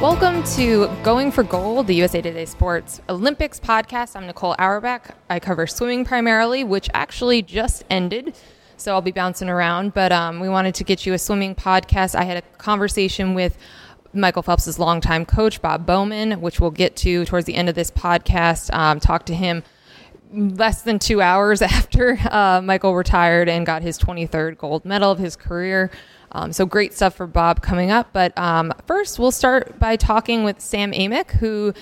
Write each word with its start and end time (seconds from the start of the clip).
Welcome 0.00 0.42
to 0.54 0.88
Going 1.02 1.30
for 1.30 1.42
Gold, 1.42 1.86
the 1.86 1.94
USA 1.96 2.22
Today 2.22 2.46
Sports 2.46 3.02
Olympics 3.10 3.60
podcast. 3.60 4.16
I'm 4.16 4.26
Nicole 4.26 4.54
Auerbach. 4.58 5.14
I 5.28 5.38
cover 5.40 5.66
swimming 5.66 6.06
primarily, 6.06 6.64
which 6.64 6.88
actually 6.94 7.42
just 7.42 7.84
ended. 7.90 8.34
So 8.78 8.94
I'll 8.94 9.02
be 9.02 9.10
bouncing 9.10 9.50
around. 9.50 9.92
But 9.92 10.10
um, 10.10 10.40
we 10.40 10.48
wanted 10.48 10.74
to 10.76 10.84
get 10.84 11.04
you 11.04 11.12
a 11.12 11.18
swimming 11.18 11.54
podcast. 11.54 12.14
I 12.14 12.24
had 12.24 12.38
a 12.38 12.42
conversation 12.56 13.34
with 13.34 13.58
Michael 14.14 14.42
Phelps' 14.42 14.78
longtime 14.78 15.26
coach, 15.26 15.60
Bob 15.60 15.84
Bowman, 15.84 16.40
which 16.40 16.60
we'll 16.60 16.70
get 16.70 16.96
to 16.96 17.26
towards 17.26 17.44
the 17.44 17.54
end 17.54 17.68
of 17.68 17.74
this 17.74 17.90
podcast. 17.90 18.72
Um, 18.72 19.00
talk 19.00 19.26
to 19.26 19.34
him 19.34 19.62
less 20.32 20.80
than 20.80 20.98
two 20.98 21.20
hours 21.20 21.60
after 21.60 22.18
uh, 22.30 22.62
Michael 22.64 22.94
retired 22.94 23.50
and 23.50 23.66
got 23.66 23.82
his 23.82 23.98
23rd 23.98 24.56
gold 24.56 24.86
medal 24.86 25.10
of 25.10 25.18
his 25.18 25.36
career. 25.36 25.90
Um, 26.32 26.52
so 26.52 26.66
great 26.66 26.94
stuff 26.94 27.14
for 27.14 27.26
Bob 27.26 27.62
coming 27.62 27.90
up. 27.90 28.08
But 28.12 28.36
um, 28.38 28.72
first, 28.86 29.18
we'll 29.18 29.32
start 29.32 29.78
by 29.78 29.96
talking 29.96 30.44
with 30.44 30.60
Sam 30.60 30.92
Amick, 30.92 31.32
who, 31.32 31.74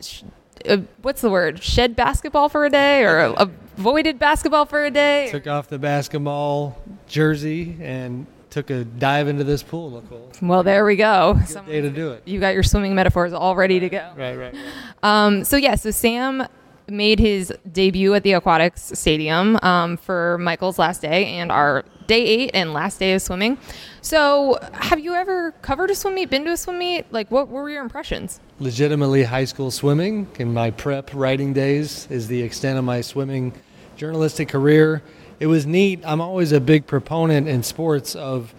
sh- 0.00 0.22
uh, 0.68 0.78
what's 1.02 1.20
the 1.20 1.30
word, 1.30 1.62
shed 1.62 1.94
basketball 1.94 2.48
for 2.48 2.64
a 2.64 2.70
day 2.70 3.04
or 3.04 3.18
avoided 3.38 4.18
basketball 4.18 4.66
for 4.66 4.84
a 4.84 4.90
day? 4.90 5.28
Took 5.30 5.46
off 5.46 5.68
the 5.68 5.78
basketball 5.78 6.80
jersey 7.06 7.76
and 7.80 8.26
took 8.50 8.70
a 8.70 8.84
dive 8.84 9.28
into 9.28 9.44
this 9.44 9.62
pool, 9.62 9.90
Nicole. 9.90 10.32
Well, 10.40 10.62
there 10.62 10.84
we 10.84 10.96
go. 10.96 11.38
Good 11.46 11.66
day 11.66 11.80
to 11.82 11.90
do 11.90 12.12
it. 12.12 12.22
You 12.24 12.40
got 12.40 12.54
your 12.54 12.62
swimming 12.62 12.94
metaphors 12.94 13.32
all 13.32 13.54
ready 13.54 13.80
to 13.80 13.88
go. 13.88 14.12
Right, 14.16 14.34
right. 14.34 14.54
right. 14.54 14.64
Um, 15.02 15.44
so 15.44 15.56
yeah, 15.56 15.74
so 15.74 15.90
Sam 15.90 16.46
made 16.88 17.18
his 17.18 17.52
debut 17.70 18.14
at 18.14 18.22
the 18.22 18.32
Aquatics 18.32 18.92
Stadium 18.94 19.58
um, 19.62 19.96
for 19.96 20.38
Michael's 20.38 20.78
last 20.78 21.02
day 21.02 21.26
and 21.26 21.50
our 21.50 21.84
day 22.06 22.24
eight 22.24 22.50
and 22.54 22.72
last 22.72 22.98
day 22.98 23.14
of 23.14 23.22
swimming. 23.22 23.58
So, 24.00 24.58
have 24.72 25.00
you 25.00 25.14
ever 25.14 25.52
covered 25.62 25.90
a 25.90 25.94
swim 25.94 26.14
meet, 26.14 26.30
been 26.30 26.44
to 26.44 26.52
a 26.52 26.56
swim 26.56 26.78
meet? 26.78 27.12
Like, 27.12 27.30
what 27.30 27.48
were 27.48 27.68
your 27.68 27.82
impressions? 27.82 28.40
Legitimately 28.60 29.24
high 29.24 29.44
school 29.44 29.70
swimming 29.70 30.28
in 30.38 30.52
my 30.52 30.70
prep 30.70 31.10
writing 31.12 31.52
days 31.52 32.06
is 32.10 32.28
the 32.28 32.42
extent 32.42 32.78
of 32.78 32.84
my 32.84 33.00
swimming 33.00 33.52
journalistic 33.96 34.48
career. 34.48 35.02
It 35.40 35.46
was 35.48 35.66
neat. 35.66 36.00
I'm 36.04 36.20
always 36.20 36.52
a 36.52 36.60
big 36.60 36.86
proponent 36.86 37.48
in 37.48 37.62
sports 37.62 38.14
of 38.14 38.54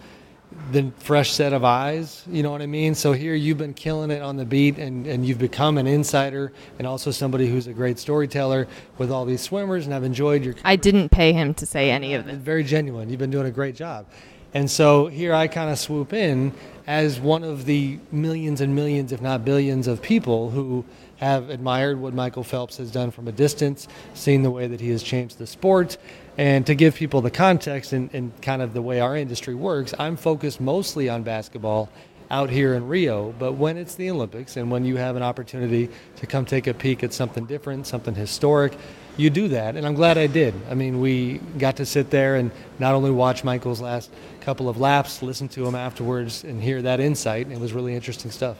the 0.72 0.92
fresh 0.98 1.32
set 1.32 1.52
of 1.52 1.64
eyes. 1.64 2.24
You 2.30 2.42
know 2.42 2.50
what 2.50 2.62
I 2.62 2.66
mean? 2.66 2.94
So 2.94 3.12
here 3.12 3.34
you've 3.34 3.58
been 3.58 3.74
killing 3.74 4.10
it 4.10 4.22
on 4.22 4.36
the 4.36 4.44
beat 4.44 4.78
and, 4.78 5.06
and 5.06 5.24
you've 5.26 5.38
become 5.38 5.78
an 5.78 5.86
insider 5.86 6.52
and 6.78 6.86
also 6.86 7.10
somebody 7.10 7.48
who's 7.48 7.66
a 7.66 7.72
great 7.72 7.98
storyteller 7.98 8.68
with 8.98 9.10
all 9.10 9.24
these 9.24 9.40
swimmers 9.40 9.86
and 9.86 9.94
I've 9.94 10.04
enjoyed 10.04 10.44
your 10.44 10.54
I 10.64 10.76
didn't 10.76 11.08
pay 11.10 11.32
him 11.32 11.54
to 11.54 11.66
say 11.66 11.90
any 11.90 12.14
of 12.14 12.28
it. 12.28 12.36
Very 12.36 12.64
genuine. 12.64 13.08
You've 13.08 13.18
been 13.18 13.30
doing 13.30 13.46
a 13.46 13.50
great 13.50 13.74
job. 13.74 14.06
And 14.54 14.70
so 14.70 15.06
here 15.06 15.34
I 15.34 15.46
kind 15.46 15.70
of 15.70 15.78
swoop 15.78 16.12
in 16.12 16.52
as 16.88 17.20
one 17.20 17.44
of 17.44 17.66
the 17.66 17.98
millions 18.10 18.62
and 18.62 18.74
millions, 18.74 19.12
if 19.12 19.20
not 19.20 19.44
billions, 19.44 19.86
of 19.86 20.00
people 20.00 20.48
who 20.48 20.82
have 21.18 21.50
admired 21.50 22.00
what 22.00 22.14
Michael 22.14 22.42
Phelps 22.42 22.78
has 22.78 22.90
done 22.90 23.10
from 23.10 23.28
a 23.28 23.32
distance, 23.32 23.86
seen 24.14 24.42
the 24.42 24.50
way 24.50 24.66
that 24.66 24.80
he 24.80 24.88
has 24.88 25.02
changed 25.02 25.36
the 25.36 25.46
sport. 25.46 25.98
And 26.38 26.64
to 26.66 26.74
give 26.74 26.94
people 26.94 27.20
the 27.20 27.30
context 27.30 27.92
and, 27.92 28.08
and 28.14 28.32
kind 28.40 28.62
of 28.62 28.72
the 28.72 28.80
way 28.80 29.00
our 29.00 29.18
industry 29.18 29.54
works, 29.54 29.92
I'm 29.98 30.16
focused 30.16 30.62
mostly 30.62 31.10
on 31.10 31.24
basketball 31.24 31.90
out 32.30 32.48
here 32.48 32.74
in 32.74 32.88
Rio. 32.88 33.34
But 33.38 33.52
when 33.52 33.76
it's 33.76 33.94
the 33.94 34.08
Olympics 34.08 34.56
and 34.56 34.70
when 34.70 34.86
you 34.86 34.96
have 34.96 35.14
an 35.14 35.22
opportunity 35.22 35.90
to 36.16 36.26
come 36.26 36.46
take 36.46 36.66
a 36.66 36.72
peek 36.72 37.04
at 37.04 37.12
something 37.12 37.44
different, 37.44 37.86
something 37.86 38.14
historic, 38.14 38.72
you 39.18 39.28
do 39.28 39.48
that. 39.48 39.76
And 39.76 39.86
I'm 39.86 39.94
glad 39.94 40.16
I 40.16 40.26
did. 40.26 40.54
I 40.70 40.74
mean, 40.74 41.00
we 41.00 41.38
got 41.58 41.76
to 41.76 41.84
sit 41.86 42.10
there 42.10 42.36
and 42.36 42.50
not 42.78 42.94
only 42.94 43.10
watch 43.10 43.44
Michael's 43.44 43.80
last 43.80 44.10
couple 44.40 44.68
of 44.68 44.78
laps, 44.78 45.22
listen 45.22 45.48
to 45.48 45.66
him 45.66 45.74
afterwards, 45.74 46.44
and 46.44 46.62
hear 46.62 46.80
that 46.82 47.00
insight. 47.00 47.50
It 47.50 47.58
was 47.58 47.72
really 47.72 47.94
interesting 47.94 48.30
stuff. 48.30 48.56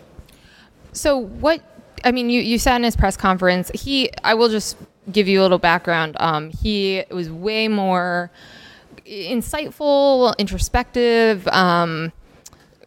So, 0.92 1.16
what 1.16 1.62
I 2.04 2.12
mean, 2.12 2.28
you, 2.30 2.40
you 2.40 2.58
sat 2.58 2.76
in 2.76 2.82
his 2.82 2.96
press 2.96 3.16
conference. 3.16 3.70
He, 3.74 4.10
I 4.22 4.34
will 4.34 4.48
just 4.48 4.76
give 5.10 5.28
you 5.28 5.40
a 5.40 5.42
little 5.42 5.58
background. 5.58 6.16
Um, 6.20 6.50
he 6.50 7.04
was 7.10 7.30
way 7.30 7.68
more 7.68 8.30
insightful, 9.06 10.36
introspective. 10.38 11.46
Um, 11.48 12.12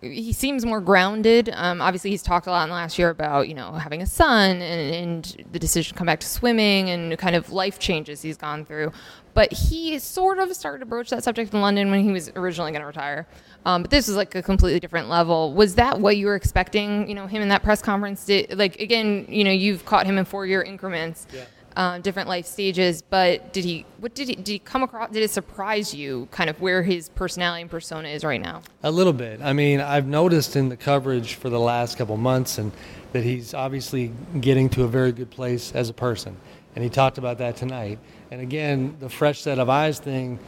he 0.02 0.34
seems 0.34 0.66
more 0.66 0.82
grounded. 0.82 1.52
Um, 1.54 1.80
obviously, 1.80 2.10
he's 2.10 2.24
talked 2.24 2.48
a 2.48 2.50
lot 2.50 2.64
in 2.64 2.70
the 2.70 2.76
last 2.76 2.98
year 2.98 3.10
about 3.10 3.48
you 3.48 3.54
know 3.54 3.74
having 3.74 4.02
a 4.02 4.06
son 4.06 4.62
and, 4.62 4.96
and, 4.96 5.46
the 5.52 5.60
decision 5.60 5.94
to 5.94 5.98
come 5.98 6.08
back 6.08 6.20
to 6.22 6.28
swimming 6.28 6.90
and 6.90 7.18
kind 7.18 7.36
of 7.36 7.52
life 7.52 7.78
changes 7.78 8.22
he's 8.22 8.38
gone 8.38 8.66
through. 8.66 8.92
But 9.34 9.54
he 9.54 10.00
sort 10.00 10.40
of 10.40 10.54
started 10.56 10.80
to 10.80 10.86
broach 10.86 11.10
that 11.12 11.24
subject 11.24 11.54
in 11.54 11.62
London 11.62 11.92
when 11.92 12.04
he 12.04 12.12
was 12.12 12.32
originally 12.36 12.72
going 12.72 12.82
to 12.82 12.88
retire. 12.88 13.28
Um, 13.66 13.84
but 13.84 13.92
this 13.92 14.08
was 14.08 14.18
like 14.18 14.34
a 14.34 14.42
completely 14.42 14.80
different 14.80 15.08
level. 15.08 15.54
Was 15.54 15.76
that 15.76 16.00
what 16.00 16.18
you 16.18 16.26
were 16.26 16.36
expecting? 16.36 17.08
You 17.08 17.16
know, 17.16 17.28
him 17.28 17.42
in 17.42 17.50
that 17.50 17.62
press 17.62 17.82
conference. 17.82 18.26
Did 18.26 18.58
like 18.58 18.80
again? 18.80 19.26
You 19.30 19.44
know, 19.44 19.52
you've 19.52 19.86
caught 19.86 20.08
him 20.08 20.18
in 20.18 20.26
four-year 20.26 20.64
increments. 20.64 21.28
Yeah 21.32 21.44
uh, 21.76 22.00
different 22.00 22.30
life 22.30 22.46
stages. 22.46 23.02
But 23.02 23.54
did 23.54 23.64
he? 23.64 23.86
What 24.00 24.16
did 24.16 24.28
he? 24.28 24.36
Did 24.36 24.48
he 24.48 24.60
come 24.60 24.84
across? 24.84 25.12
Did 25.12 25.24
it 25.24 25.32
surprise 25.32 25.94
you, 25.94 26.28
kind 26.32 26.50
of 26.50 26.60
where 26.62 26.84
his 26.84 27.10
personality 27.10 27.62
and 27.62 27.72
persona 27.72 28.10
is 28.10 28.24
right 28.24 28.42
now? 28.42 28.62
A 28.84 28.92
little 28.92 29.14
bit. 29.14 29.42
I 29.42 29.54
mean, 29.54 29.80
I've 29.80 30.08
noticed 30.08 30.56
in 30.56 30.70
the 30.70 30.78
coverage 30.78 31.36
for 31.36 31.50
the 31.50 31.60
last 31.60 31.98
couple 31.98 32.18
months, 32.18 32.58
and 32.58 32.72
that 33.14 33.24
he's 33.24 33.54
obviously 33.54 34.12
getting 34.40 34.70
to 34.70 34.84
a 34.84 34.88
very 34.88 35.12
good 35.12 35.30
place 35.30 35.72
as 35.74 35.90
a 35.90 35.94
person. 35.94 36.38
And 36.76 36.84
he 36.84 36.90
talked 36.90 37.18
about 37.18 37.38
that 37.40 37.58
tonight. 37.58 38.00
And 38.32 38.40
again, 38.42 38.96
the 39.00 39.10
fresh 39.10 39.42
set 39.42 39.60
of 39.60 39.70
eyes 39.70 40.00
thing. 40.00 40.40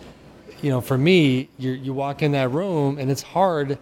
You 0.62 0.70
know, 0.70 0.80
for 0.80 0.98
me, 0.98 1.50
you 1.58 1.72
you 1.72 1.94
walk 1.94 2.22
in 2.22 2.32
that 2.32 2.52
room, 2.52 2.98
and 2.98 3.12
it's 3.12 3.22
hard 3.22 3.78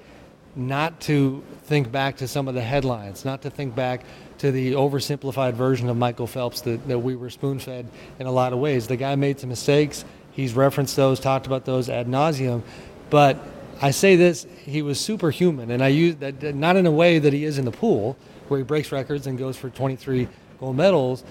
not 0.55 0.99
to 1.01 1.43
think 1.63 1.91
back 1.91 2.17
to 2.17 2.27
some 2.27 2.47
of 2.47 2.55
the 2.55 2.61
headlines, 2.61 3.23
not 3.25 3.41
to 3.43 3.49
think 3.49 3.75
back 3.75 4.03
to 4.39 4.51
the 4.51 4.73
oversimplified 4.73 5.53
version 5.53 5.89
of 5.89 5.97
Michael 5.97 6.27
Phelps 6.27 6.61
that, 6.61 6.87
that 6.87 6.99
we 6.99 7.15
were 7.15 7.29
spoon 7.29 7.59
fed 7.59 7.87
in 8.19 8.27
a 8.27 8.31
lot 8.31 8.53
of 8.53 8.59
ways. 8.59 8.87
The 8.87 8.97
guy 8.97 9.15
made 9.15 9.39
some 9.39 9.49
mistakes. 9.49 10.03
He's 10.31 10.53
referenced 10.53 10.95
those, 10.95 11.19
talked 11.19 11.45
about 11.45 11.65
those 11.65 11.89
ad 11.89 12.07
nauseum. 12.07 12.63
But 13.09 13.37
I 13.81 13.91
say 13.91 14.15
this, 14.15 14.45
he 14.65 14.81
was 14.81 14.99
superhuman. 14.99 15.71
And 15.71 15.83
I 15.83 15.89
use 15.89 16.15
that 16.17 16.55
not 16.55 16.75
in 16.75 16.85
a 16.85 16.91
way 16.91 17.19
that 17.19 17.33
he 17.33 17.45
is 17.45 17.57
in 17.57 17.65
the 17.65 17.71
pool, 17.71 18.17
where 18.47 18.59
he 18.59 18.63
breaks 18.63 18.91
records 18.91 19.27
and 19.27 19.37
goes 19.37 19.57
for 19.57 19.69
23 19.69 20.27
gold 20.59 20.75
medals, 20.75 21.23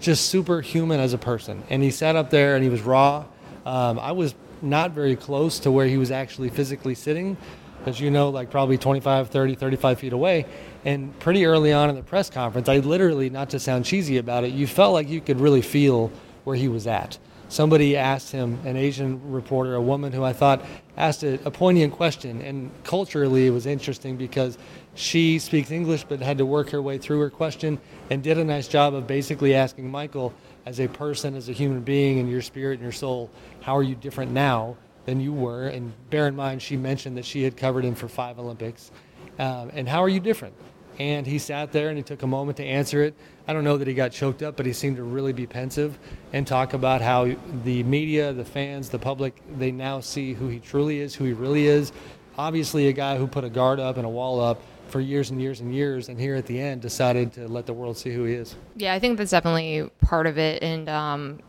just 0.00 0.26
superhuman 0.26 1.00
as 1.00 1.12
a 1.12 1.18
person. 1.18 1.62
And 1.70 1.82
he 1.82 1.90
sat 1.90 2.16
up 2.16 2.30
there 2.30 2.54
and 2.54 2.64
he 2.64 2.70
was 2.70 2.82
raw. 2.82 3.24
Um, 3.64 3.98
I 3.98 4.12
was 4.12 4.34
not 4.62 4.92
very 4.92 5.16
close 5.16 5.58
to 5.60 5.70
where 5.70 5.86
he 5.86 5.98
was 5.98 6.10
actually 6.10 6.50
physically 6.50 6.94
sitting, 6.94 7.36
as 7.86 8.00
you 8.00 8.10
know, 8.10 8.30
like 8.30 8.50
probably 8.50 8.76
25, 8.76 9.30
30, 9.30 9.54
35 9.54 9.98
feet 10.00 10.12
away. 10.12 10.44
And 10.84 11.16
pretty 11.20 11.46
early 11.46 11.72
on 11.72 11.88
in 11.88 11.96
the 11.96 12.02
press 12.02 12.28
conference, 12.28 12.68
I 12.68 12.78
literally, 12.78 13.30
not 13.30 13.50
to 13.50 13.60
sound 13.60 13.84
cheesy 13.84 14.18
about 14.18 14.44
it, 14.44 14.52
you 14.52 14.66
felt 14.66 14.92
like 14.92 15.08
you 15.08 15.20
could 15.20 15.40
really 15.40 15.62
feel 15.62 16.10
where 16.44 16.56
he 16.56 16.68
was 16.68 16.86
at. 16.86 17.18
Somebody 17.48 17.96
asked 17.96 18.32
him, 18.32 18.58
an 18.64 18.76
Asian 18.76 19.30
reporter, 19.30 19.76
a 19.76 19.80
woman 19.80 20.12
who 20.12 20.24
I 20.24 20.32
thought 20.32 20.64
asked 20.96 21.22
a, 21.22 21.34
a 21.46 21.50
poignant 21.50 21.92
question. 21.92 22.42
And 22.42 22.70
culturally, 22.82 23.46
it 23.46 23.50
was 23.50 23.66
interesting 23.66 24.16
because 24.16 24.58
she 24.96 25.38
speaks 25.38 25.70
English 25.70 26.04
but 26.04 26.20
had 26.20 26.38
to 26.38 26.46
work 26.46 26.70
her 26.70 26.82
way 26.82 26.98
through 26.98 27.20
her 27.20 27.30
question 27.30 27.78
and 28.10 28.20
did 28.20 28.36
a 28.36 28.44
nice 28.44 28.66
job 28.66 28.94
of 28.94 29.06
basically 29.06 29.54
asking 29.54 29.88
Michael, 29.88 30.34
as 30.64 30.80
a 30.80 30.88
person, 30.88 31.36
as 31.36 31.48
a 31.48 31.52
human 31.52 31.80
being, 31.82 32.18
and 32.18 32.28
your 32.28 32.42
spirit 32.42 32.74
and 32.74 32.82
your 32.82 32.90
soul, 32.90 33.30
how 33.60 33.76
are 33.76 33.84
you 33.84 33.94
different 33.94 34.32
now 34.32 34.76
than 35.06 35.20
you 35.20 35.32
were? 35.32 35.68
And 35.68 35.92
bear 36.10 36.28
in 36.28 36.36
mind, 36.36 36.60
she 36.60 36.76
mentioned 36.76 37.16
that 37.16 37.24
she 37.24 37.42
had 37.42 37.56
covered 37.56 37.84
him 37.84 37.94
for 37.94 38.08
five 38.08 38.38
Olympics. 38.38 38.90
Um, 39.38 39.70
and 39.72 39.88
how 39.88 40.02
are 40.02 40.08
you 40.08 40.20
different? 40.20 40.54
And 40.98 41.26
he 41.26 41.38
sat 41.38 41.72
there 41.72 41.88
and 41.88 41.96
he 41.96 42.02
took 42.02 42.22
a 42.22 42.26
moment 42.26 42.56
to 42.56 42.64
answer 42.64 43.02
it. 43.02 43.14
I 43.46 43.52
don't 43.52 43.64
know 43.64 43.76
that 43.76 43.86
he 43.86 43.94
got 43.94 44.12
choked 44.12 44.42
up, 44.42 44.56
but 44.56 44.66
he 44.66 44.72
seemed 44.72 44.96
to 44.96 45.02
really 45.02 45.32
be 45.32 45.46
pensive 45.46 45.98
and 46.32 46.46
talk 46.46 46.72
about 46.72 47.02
how 47.02 47.34
the 47.64 47.82
media, 47.84 48.32
the 48.32 48.44
fans, 48.44 48.88
the 48.88 48.98
public, 48.98 49.40
they 49.58 49.70
now 49.70 50.00
see 50.00 50.32
who 50.32 50.48
he 50.48 50.58
truly 50.58 51.00
is, 51.00 51.14
who 51.14 51.24
he 51.24 51.32
really 51.32 51.66
is. 51.66 51.92
Obviously, 52.38 52.88
a 52.88 52.92
guy 52.92 53.16
who 53.16 53.26
put 53.26 53.44
a 53.44 53.50
guard 53.50 53.78
up 53.78 53.98
and 53.98 54.06
a 54.06 54.08
wall 54.08 54.40
up 54.40 54.60
for 54.88 55.00
years 55.00 55.30
and 55.30 55.40
years 55.40 55.60
and 55.60 55.74
years, 55.74 56.08
and 56.08 56.18
here 56.18 56.34
at 56.34 56.46
the 56.46 56.58
end 56.58 56.80
decided 56.80 57.32
to 57.34 57.46
let 57.48 57.66
the 57.66 57.72
world 57.72 57.96
see 57.98 58.12
who 58.12 58.24
he 58.24 58.34
is. 58.34 58.56
Yeah, 58.76 58.94
I 58.94 58.98
think 58.98 59.18
that's 59.18 59.32
definitely 59.32 59.90
part 60.00 60.26
of 60.26 60.38
it. 60.38 60.62
And, 60.62 60.88
um, 60.88 61.40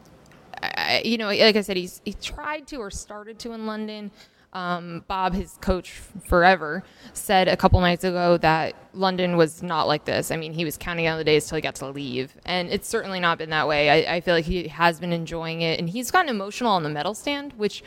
You 1.03 1.17
know, 1.17 1.27
like 1.27 1.55
I 1.55 1.61
said, 1.61 1.77
he's 1.77 2.01
he 2.05 2.13
tried 2.13 2.67
to 2.67 2.77
or 2.77 2.91
started 2.91 3.39
to 3.39 3.53
in 3.53 3.65
London. 3.65 4.11
Um, 4.53 5.03
Bob, 5.07 5.33
his 5.33 5.57
coach 5.61 5.91
forever, 6.25 6.83
said 7.13 7.47
a 7.47 7.57
couple 7.57 7.79
nights 7.81 8.03
ago 8.03 8.37
that 8.37 8.75
London 8.93 9.37
was 9.37 9.61
not 9.61 9.87
like 9.87 10.05
this. 10.05 10.31
I 10.31 10.37
mean, 10.37 10.53
he 10.53 10.65
was 10.65 10.77
counting 10.77 11.05
down 11.05 11.17
the 11.17 11.23
days 11.23 11.47
till 11.47 11.57
he 11.57 11.61
got 11.61 11.75
to 11.75 11.89
leave, 11.89 12.33
and 12.45 12.69
it's 12.69 12.87
certainly 12.87 13.19
not 13.19 13.37
been 13.37 13.49
that 13.51 13.67
way. 13.67 14.07
I, 14.07 14.15
I 14.15 14.21
feel 14.21 14.33
like 14.33 14.45
he 14.45 14.69
has 14.69 14.99
been 14.99 15.11
enjoying 15.11 15.61
it, 15.61 15.79
and 15.79 15.89
he's 15.89 16.09
gotten 16.11 16.29
emotional 16.29 16.71
on 16.71 16.83
the 16.83 16.89
medal 16.89 17.13
stand, 17.13 17.53
which 17.53 17.83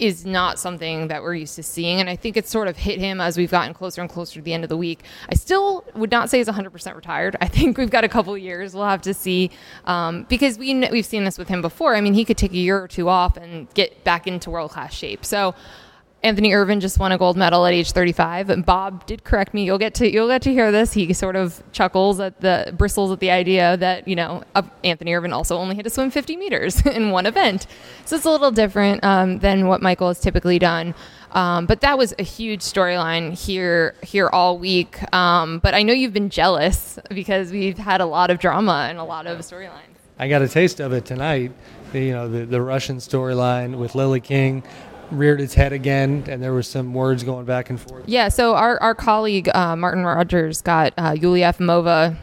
is 0.00 0.24
not 0.24 0.58
something 0.58 1.08
that 1.08 1.22
we're 1.22 1.34
used 1.34 1.56
to 1.56 1.62
seeing. 1.62 2.00
And 2.00 2.08
I 2.08 2.16
think 2.16 2.36
it's 2.36 2.50
sort 2.50 2.68
of 2.68 2.76
hit 2.76 2.98
him 2.98 3.20
as 3.20 3.36
we've 3.36 3.50
gotten 3.50 3.74
closer 3.74 4.00
and 4.00 4.08
closer 4.08 4.34
to 4.36 4.42
the 4.42 4.52
end 4.52 4.64
of 4.64 4.70
the 4.70 4.76
week. 4.76 5.04
I 5.28 5.34
still 5.34 5.84
would 5.94 6.10
not 6.10 6.30
say 6.30 6.38
he's 6.38 6.48
100% 6.48 6.96
retired. 6.96 7.36
I 7.40 7.48
think 7.48 7.76
we've 7.78 7.90
got 7.90 8.04
a 8.04 8.08
couple 8.08 8.36
years. 8.36 8.74
We'll 8.74 8.84
have 8.84 9.02
to 9.02 9.14
see 9.14 9.50
um, 9.84 10.24
because 10.28 10.58
we, 10.58 10.74
we've 10.88 11.06
seen 11.06 11.24
this 11.24 11.38
with 11.38 11.48
him 11.48 11.62
before. 11.62 11.94
I 11.94 12.00
mean, 12.00 12.14
he 12.14 12.24
could 12.24 12.38
take 12.38 12.52
a 12.52 12.56
year 12.56 12.82
or 12.82 12.88
two 12.88 13.08
off 13.08 13.36
and 13.36 13.72
get 13.74 14.02
back 14.04 14.26
into 14.26 14.50
world 14.50 14.70
class 14.70 14.94
shape. 14.94 15.24
So 15.24 15.54
Anthony 16.22 16.52
Ervin 16.52 16.80
just 16.80 16.98
won 16.98 17.12
a 17.12 17.18
gold 17.18 17.36
medal 17.36 17.64
at 17.64 17.72
age 17.72 17.92
35. 17.92 18.50
And 18.50 18.64
Bob 18.64 19.06
did 19.06 19.24
correct 19.24 19.54
me. 19.54 19.64
You'll 19.64 19.78
get 19.78 19.94
to 19.94 20.10
you'll 20.10 20.28
get 20.28 20.42
to 20.42 20.52
hear 20.52 20.70
this. 20.70 20.92
He 20.92 21.12
sort 21.12 21.34
of 21.34 21.62
chuckles 21.72 22.20
at 22.20 22.40
the 22.40 22.74
bristles 22.76 23.10
at 23.10 23.20
the 23.20 23.30
idea 23.30 23.76
that 23.78 24.06
you 24.06 24.16
know 24.16 24.42
Anthony 24.84 25.14
Ervin 25.14 25.32
also 25.32 25.56
only 25.56 25.76
had 25.76 25.84
to 25.84 25.90
swim 25.90 26.10
50 26.10 26.36
meters 26.36 26.84
in 26.86 27.10
one 27.10 27.26
event, 27.26 27.66
so 28.04 28.16
it's 28.16 28.24
a 28.24 28.30
little 28.30 28.50
different 28.50 29.02
um, 29.02 29.38
than 29.38 29.66
what 29.66 29.80
Michael 29.80 30.08
has 30.08 30.20
typically 30.20 30.58
done. 30.58 30.94
Um, 31.32 31.66
but 31.66 31.80
that 31.82 31.96
was 31.96 32.12
a 32.18 32.24
huge 32.24 32.60
storyline 32.60 33.32
here 33.32 33.94
here 34.02 34.28
all 34.28 34.58
week. 34.58 35.00
Um, 35.14 35.58
but 35.60 35.74
I 35.74 35.82
know 35.82 35.92
you've 35.92 36.12
been 36.12 36.30
jealous 36.30 36.98
because 37.08 37.50
we've 37.50 37.78
had 37.78 38.00
a 38.00 38.06
lot 38.06 38.30
of 38.30 38.38
drama 38.38 38.88
and 38.90 38.98
a 38.98 39.04
lot 39.04 39.26
of 39.26 39.38
storylines. 39.38 39.86
I 40.18 40.28
got 40.28 40.42
a 40.42 40.48
taste 40.48 40.80
of 40.80 40.92
it 40.92 41.06
tonight. 41.06 41.52
The, 41.92 42.00
you 42.00 42.12
know, 42.12 42.28
the, 42.28 42.44
the 42.44 42.60
Russian 42.60 42.98
storyline 42.98 43.78
with 43.78 43.94
Lily 43.94 44.20
King 44.20 44.62
reared 45.10 45.40
its 45.40 45.54
head 45.54 45.72
again, 45.72 46.24
and 46.28 46.42
there 46.42 46.52
was 46.52 46.66
some 46.66 46.94
words 46.94 47.22
going 47.22 47.44
back 47.44 47.70
and 47.70 47.80
forth. 47.80 48.04
Yeah, 48.06 48.28
so 48.28 48.54
our, 48.54 48.80
our 48.82 48.94
colleague 48.94 49.48
uh, 49.54 49.76
Martin 49.76 50.04
Rogers 50.04 50.62
got 50.62 50.92
uh, 50.96 51.16
Yulia 51.18 51.52
Efimova 51.52 52.16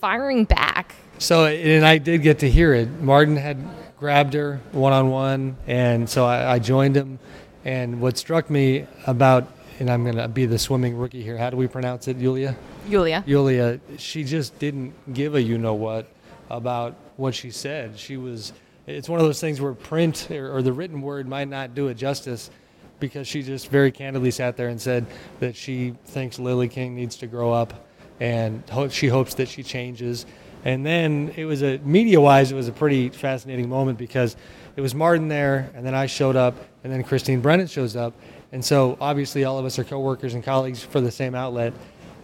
firing 0.00 0.44
back. 0.44 0.94
So, 1.18 1.46
and 1.46 1.86
I 1.86 1.98
did 1.98 2.22
get 2.22 2.40
to 2.40 2.50
hear 2.50 2.74
it. 2.74 2.88
Martin 3.00 3.36
had 3.36 3.58
grabbed 3.98 4.34
her 4.34 4.60
one 4.72 4.92
on 4.92 5.10
one, 5.10 5.56
and 5.66 6.08
so 6.08 6.24
I, 6.24 6.54
I 6.54 6.58
joined 6.58 6.96
him. 6.96 7.18
And 7.64 8.00
what 8.00 8.18
struck 8.18 8.50
me 8.50 8.86
about, 9.06 9.46
and 9.78 9.88
I'm 9.88 10.02
going 10.02 10.16
to 10.16 10.26
be 10.26 10.46
the 10.46 10.58
swimming 10.58 10.96
rookie 10.96 11.22
here. 11.22 11.38
How 11.38 11.50
do 11.50 11.56
we 11.56 11.68
pronounce 11.68 12.08
it, 12.08 12.16
Yulia? 12.16 12.56
Yulia. 12.88 13.22
Yulia. 13.24 13.78
She 13.98 14.24
just 14.24 14.58
didn't 14.58 15.14
give 15.14 15.36
a 15.36 15.42
you 15.42 15.58
know 15.58 15.74
what 15.74 16.08
about 16.50 16.96
what 17.16 17.36
she 17.36 17.52
said. 17.52 17.96
She 17.98 18.16
was 18.16 18.52
it's 18.86 19.08
one 19.08 19.20
of 19.20 19.26
those 19.26 19.40
things 19.40 19.60
where 19.60 19.74
print 19.74 20.30
or, 20.30 20.56
or, 20.56 20.62
the 20.62 20.72
written 20.72 21.02
word 21.02 21.28
might 21.28 21.48
not 21.48 21.74
do 21.74 21.88
it 21.88 21.94
justice 21.94 22.50
because 22.98 23.26
she 23.28 23.42
just 23.42 23.68
very 23.68 23.90
candidly 23.90 24.30
sat 24.30 24.56
there 24.56 24.68
and 24.68 24.80
said 24.80 25.06
that 25.40 25.56
she 25.56 25.94
thinks 26.06 26.38
Lily 26.38 26.68
King 26.68 26.94
needs 26.94 27.16
to 27.16 27.26
grow 27.26 27.52
up 27.52 27.86
and 28.20 28.62
she 28.90 29.08
hopes 29.08 29.34
that 29.34 29.48
she 29.48 29.62
changes. 29.62 30.26
And 30.64 30.86
then 30.86 31.32
it 31.36 31.44
was 31.44 31.62
a 31.62 31.78
media 31.78 32.20
wise, 32.20 32.52
it 32.52 32.54
was 32.54 32.68
a 32.68 32.72
pretty 32.72 33.08
fascinating 33.08 33.68
moment 33.68 33.98
because 33.98 34.36
it 34.76 34.80
was 34.80 34.94
Martin 34.94 35.28
there, 35.28 35.70
and 35.74 35.84
then 35.84 35.94
I 35.94 36.06
showed 36.06 36.36
up, 36.36 36.54
and 36.84 36.92
then 36.92 37.02
Christine 37.02 37.40
Brennan 37.40 37.66
shows 37.66 37.96
up. 37.96 38.14
And 38.52 38.64
so 38.64 38.96
obviously, 39.00 39.44
all 39.44 39.58
of 39.58 39.64
us 39.64 39.78
are 39.78 39.84
coworkers 39.84 40.34
and 40.34 40.44
colleagues 40.44 40.82
for 40.82 41.00
the 41.00 41.10
same 41.10 41.34
outlet. 41.34 41.72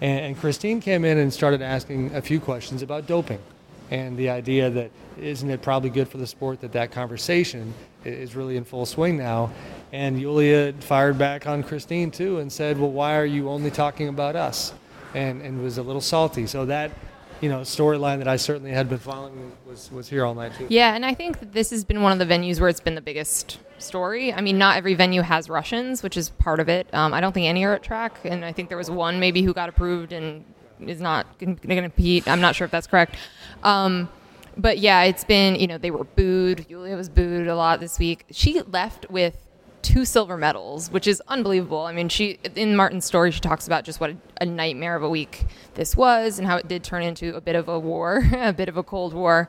And, 0.00 0.26
and 0.26 0.38
Christine 0.38 0.80
came 0.80 1.04
in 1.04 1.18
and 1.18 1.32
started 1.32 1.62
asking 1.62 2.14
a 2.14 2.22
few 2.22 2.38
questions 2.38 2.82
about 2.82 3.06
doping 3.08 3.40
and 3.90 4.16
the 4.16 4.28
idea 4.28 4.70
that 4.70 4.90
isn't 5.20 5.50
it 5.50 5.62
probably 5.62 5.90
good 5.90 6.08
for 6.08 6.18
the 6.18 6.26
sport 6.26 6.60
that 6.60 6.72
that 6.72 6.92
conversation 6.92 7.72
is 8.04 8.36
really 8.36 8.56
in 8.56 8.64
full 8.64 8.86
swing 8.86 9.16
now. 9.16 9.50
And 9.92 10.20
Yulia 10.20 10.72
fired 10.80 11.18
back 11.18 11.46
on 11.46 11.62
Christine 11.62 12.10
too 12.10 12.38
and 12.38 12.52
said, 12.52 12.78
"Well, 12.78 12.90
why 12.90 13.16
are 13.16 13.24
you 13.26 13.48
only 13.48 13.70
talking 13.70 14.08
about 14.08 14.36
us?" 14.36 14.72
and 15.14 15.42
and 15.42 15.62
was 15.62 15.78
a 15.78 15.82
little 15.82 16.00
salty. 16.00 16.46
So 16.46 16.66
that 16.66 16.90
you 17.40 17.48
know 17.48 17.60
storyline 17.60 18.18
that 18.18 18.28
I 18.28 18.36
certainly 18.36 18.70
had 18.70 18.88
been 18.88 18.98
following 18.98 19.52
was 19.66 19.90
was 19.90 20.08
here 20.08 20.24
all 20.24 20.34
night 20.34 20.52
too. 20.56 20.66
Yeah, 20.68 20.94
and 20.94 21.04
I 21.04 21.14
think 21.14 21.52
this 21.52 21.70
has 21.70 21.84
been 21.84 22.02
one 22.02 22.12
of 22.12 22.18
the 22.18 22.32
venues 22.32 22.60
where 22.60 22.68
it's 22.68 22.80
been 22.80 22.94
the 22.94 23.00
biggest 23.00 23.58
story. 23.78 24.32
I 24.32 24.40
mean, 24.40 24.58
not 24.58 24.76
every 24.76 24.94
venue 24.94 25.22
has 25.22 25.48
Russians, 25.48 26.02
which 26.02 26.16
is 26.16 26.30
part 26.30 26.60
of 26.60 26.68
it. 26.68 26.92
Um, 26.92 27.14
I 27.14 27.20
don't 27.20 27.32
think 27.32 27.46
any 27.46 27.64
are 27.64 27.74
at 27.74 27.82
track, 27.82 28.18
and 28.24 28.44
I 28.44 28.52
think 28.52 28.68
there 28.68 28.78
was 28.78 28.90
one 28.90 29.20
maybe 29.20 29.42
who 29.42 29.54
got 29.54 29.68
approved 29.68 30.12
and 30.12 30.44
is 30.86 31.00
not 31.00 31.38
going 31.38 31.56
to 31.56 31.82
compete. 31.82 32.28
I'm 32.28 32.40
not 32.40 32.54
sure 32.54 32.64
if 32.64 32.70
that's 32.70 32.86
correct. 32.86 33.16
Um, 33.62 34.08
but 34.56 34.78
yeah, 34.78 35.02
it's 35.04 35.24
been, 35.24 35.54
you 35.56 35.66
know, 35.66 35.78
they 35.78 35.90
were 35.90 36.04
booed. 36.04 36.66
Julia 36.68 36.96
was 36.96 37.08
booed 37.08 37.46
a 37.46 37.56
lot 37.56 37.80
this 37.80 37.98
week. 37.98 38.24
She 38.30 38.60
left 38.62 39.08
with 39.08 39.36
two 39.82 40.04
silver 40.04 40.36
medals, 40.36 40.90
which 40.90 41.06
is 41.06 41.22
unbelievable. 41.28 41.82
I 41.82 41.92
mean, 41.92 42.08
she 42.08 42.38
in 42.56 42.74
Martin's 42.74 43.04
story, 43.04 43.30
she 43.30 43.40
talks 43.40 43.66
about 43.66 43.84
just 43.84 44.00
what 44.00 44.10
a, 44.10 44.16
a, 44.40 44.46
nightmare 44.46 44.96
of 44.96 45.02
a 45.02 45.08
week 45.08 45.46
this 45.74 45.96
was 45.96 46.38
and 46.38 46.46
how 46.48 46.56
it 46.56 46.66
did 46.66 46.82
turn 46.82 47.02
into 47.02 47.34
a 47.36 47.40
bit 47.40 47.54
of 47.54 47.68
a 47.68 47.78
war, 47.78 48.24
a 48.32 48.52
bit 48.52 48.68
of 48.68 48.76
a 48.76 48.82
cold 48.82 49.14
war. 49.14 49.48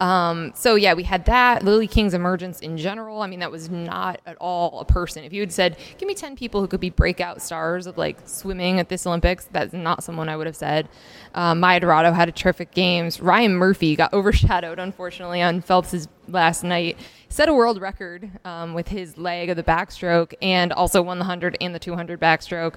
Um, 0.00 0.52
so 0.54 0.76
yeah, 0.76 0.94
we 0.94 1.02
had 1.02 1.26
that. 1.26 1.62
Lily 1.62 1.86
King's 1.86 2.14
emergence 2.14 2.60
in 2.60 2.78
general. 2.78 3.20
I 3.20 3.26
mean, 3.26 3.40
that 3.40 3.50
was 3.50 3.68
not 3.68 4.20
at 4.26 4.36
all 4.38 4.80
a 4.80 4.84
person. 4.84 5.24
If 5.24 5.32
you 5.32 5.40
had 5.40 5.52
said, 5.52 5.76
"Give 5.98 6.06
me 6.06 6.14
ten 6.14 6.34
people 6.36 6.60
who 6.60 6.66
could 6.66 6.80
be 6.80 6.90
breakout 6.90 7.42
stars 7.42 7.86
of 7.86 7.98
like 7.98 8.16
swimming 8.24 8.80
at 8.80 8.88
this 8.88 9.06
Olympics," 9.06 9.48
that's 9.52 9.74
not 9.74 10.02
someone 10.02 10.28
I 10.28 10.36
would 10.36 10.46
have 10.46 10.56
said. 10.56 10.88
Um, 11.34 11.60
Maya 11.60 11.80
DiRado 11.80 12.14
had 12.14 12.28
a 12.28 12.32
terrific 12.32 12.72
games. 12.72 13.20
Ryan 13.20 13.54
Murphy 13.54 13.94
got 13.94 14.12
overshadowed, 14.14 14.78
unfortunately, 14.78 15.42
on 15.42 15.60
Phelps's 15.60 16.08
last 16.28 16.64
night. 16.64 16.96
Set 17.28 17.48
a 17.48 17.54
world 17.54 17.80
record 17.80 18.30
um, 18.44 18.74
with 18.74 18.88
his 18.88 19.18
leg 19.18 19.50
of 19.50 19.56
the 19.56 19.62
backstroke, 19.62 20.32
and 20.40 20.72
also 20.72 21.02
won 21.02 21.18
the 21.18 21.24
hundred 21.26 21.58
and 21.60 21.74
the 21.74 21.78
two 21.78 21.94
hundred 21.94 22.20
backstroke. 22.20 22.76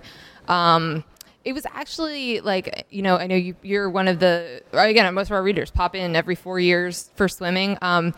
Um, 0.49 1.05
it 1.45 1.53
was 1.53 1.65
actually 1.73 2.39
like 2.41 2.85
you 2.89 3.01
know 3.01 3.17
I 3.17 3.27
know 3.27 3.35
you, 3.35 3.55
you're 3.61 3.89
one 3.89 4.07
of 4.07 4.19
the 4.19 4.61
again 4.71 5.11
most 5.13 5.27
of 5.27 5.33
our 5.33 5.43
readers 5.43 5.71
pop 5.71 5.95
in 5.95 6.15
every 6.15 6.35
four 6.35 6.59
years 6.59 7.09
for 7.15 7.27
swimming. 7.27 7.77
Um, 7.81 8.13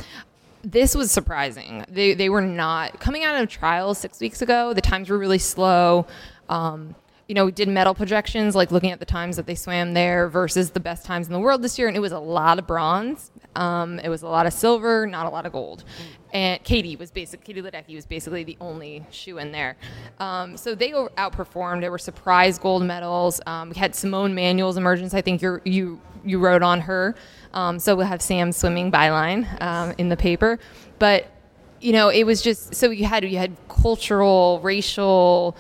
this 0.64 0.96
was 0.96 1.12
surprising. 1.12 1.86
They 1.90 2.14
they 2.14 2.30
were 2.30 2.42
not 2.42 3.00
coming 3.00 3.24
out 3.24 3.42
of 3.42 3.50
trials 3.50 3.98
six 3.98 4.20
weeks 4.20 4.42
ago. 4.42 4.74
The 4.74 4.82
times 4.82 5.10
were 5.10 5.18
really 5.18 5.40
slow. 5.40 6.08
Um, 6.50 6.96
you 7.28 7.34
know, 7.34 7.46
we 7.46 7.52
did 7.52 7.68
medal 7.68 7.96
projections, 7.96 8.56
like 8.56 8.72
looking 8.72 8.92
at 8.92 9.00
the 9.00 9.06
times 9.06 9.36
that 9.38 9.48
they 9.48 9.56
swam 9.56 9.94
there 9.94 10.30
versus 10.30 10.72
the 10.72 10.80
best 10.80 11.06
times 11.06 11.26
in 11.26 11.34
the 11.34 11.40
world 11.40 11.64
this 11.64 11.80
year, 11.80 11.88
and 11.88 11.98
it 11.98 12.00
was 12.00 12.12
a 12.12 12.20
lot 12.20 12.60
of 12.60 12.68
bronze. 12.68 13.32
Um, 13.56 14.00
it 14.00 14.10
was 14.10 14.24
a 14.24 14.28
lot 14.28 14.46
of 14.46 14.54
silver, 14.54 15.08
not 15.08 15.26
a 15.26 15.30
lot 15.30 15.46
of 15.46 15.52
gold. 15.52 15.84
And 16.34 16.62
Katie 16.64 16.96
was 16.96 17.12
basically 17.12 17.54
Katie 17.54 17.62
Ledecky 17.62 17.96
was 17.96 18.06
basically 18.06 18.44
the 18.44 18.58
only 18.60 19.06
shoe 19.12 19.38
in 19.38 19.52
there. 19.52 19.78
Um, 20.20 20.58
so 20.58 20.76
they 20.76 20.92
outperformed. 20.92 21.82
There 21.82 21.92
were 21.92 21.98
surprise 21.98 22.60
gold 22.60 22.84
medals. 22.84 23.40
Um, 23.46 23.70
we 23.70 23.76
had 23.76 23.96
Simone 23.96 24.36
Manuel's 24.36 24.78
emergence. 24.78 25.14
I 25.14 25.22
think 25.22 25.42
you 25.42 25.62
you 25.64 26.02
you 26.26 26.40
wrote 26.40 26.64
on 26.64 26.82
her. 26.82 27.16
Um, 27.54 27.80
so 27.80 27.96
we'll 27.96 28.08
have 28.08 28.22
Sam's 28.22 28.58
swimming 28.58 28.92
byline 28.92 29.62
um, 29.62 29.94
in 29.98 30.10
the 30.10 30.18
paper, 30.18 30.60
but 31.00 31.28
you 31.80 31.94
know 31.94 32.10
it 32.10 32.26
was 32.26 32.42
just 32.42 32.76
so 32.76 32.90
you 32.90 33.06
had 33.06 33.24
you 33.24 33.38
had 33.38 33.56
cultural, 33.70 34.60
racial 34.62 35.56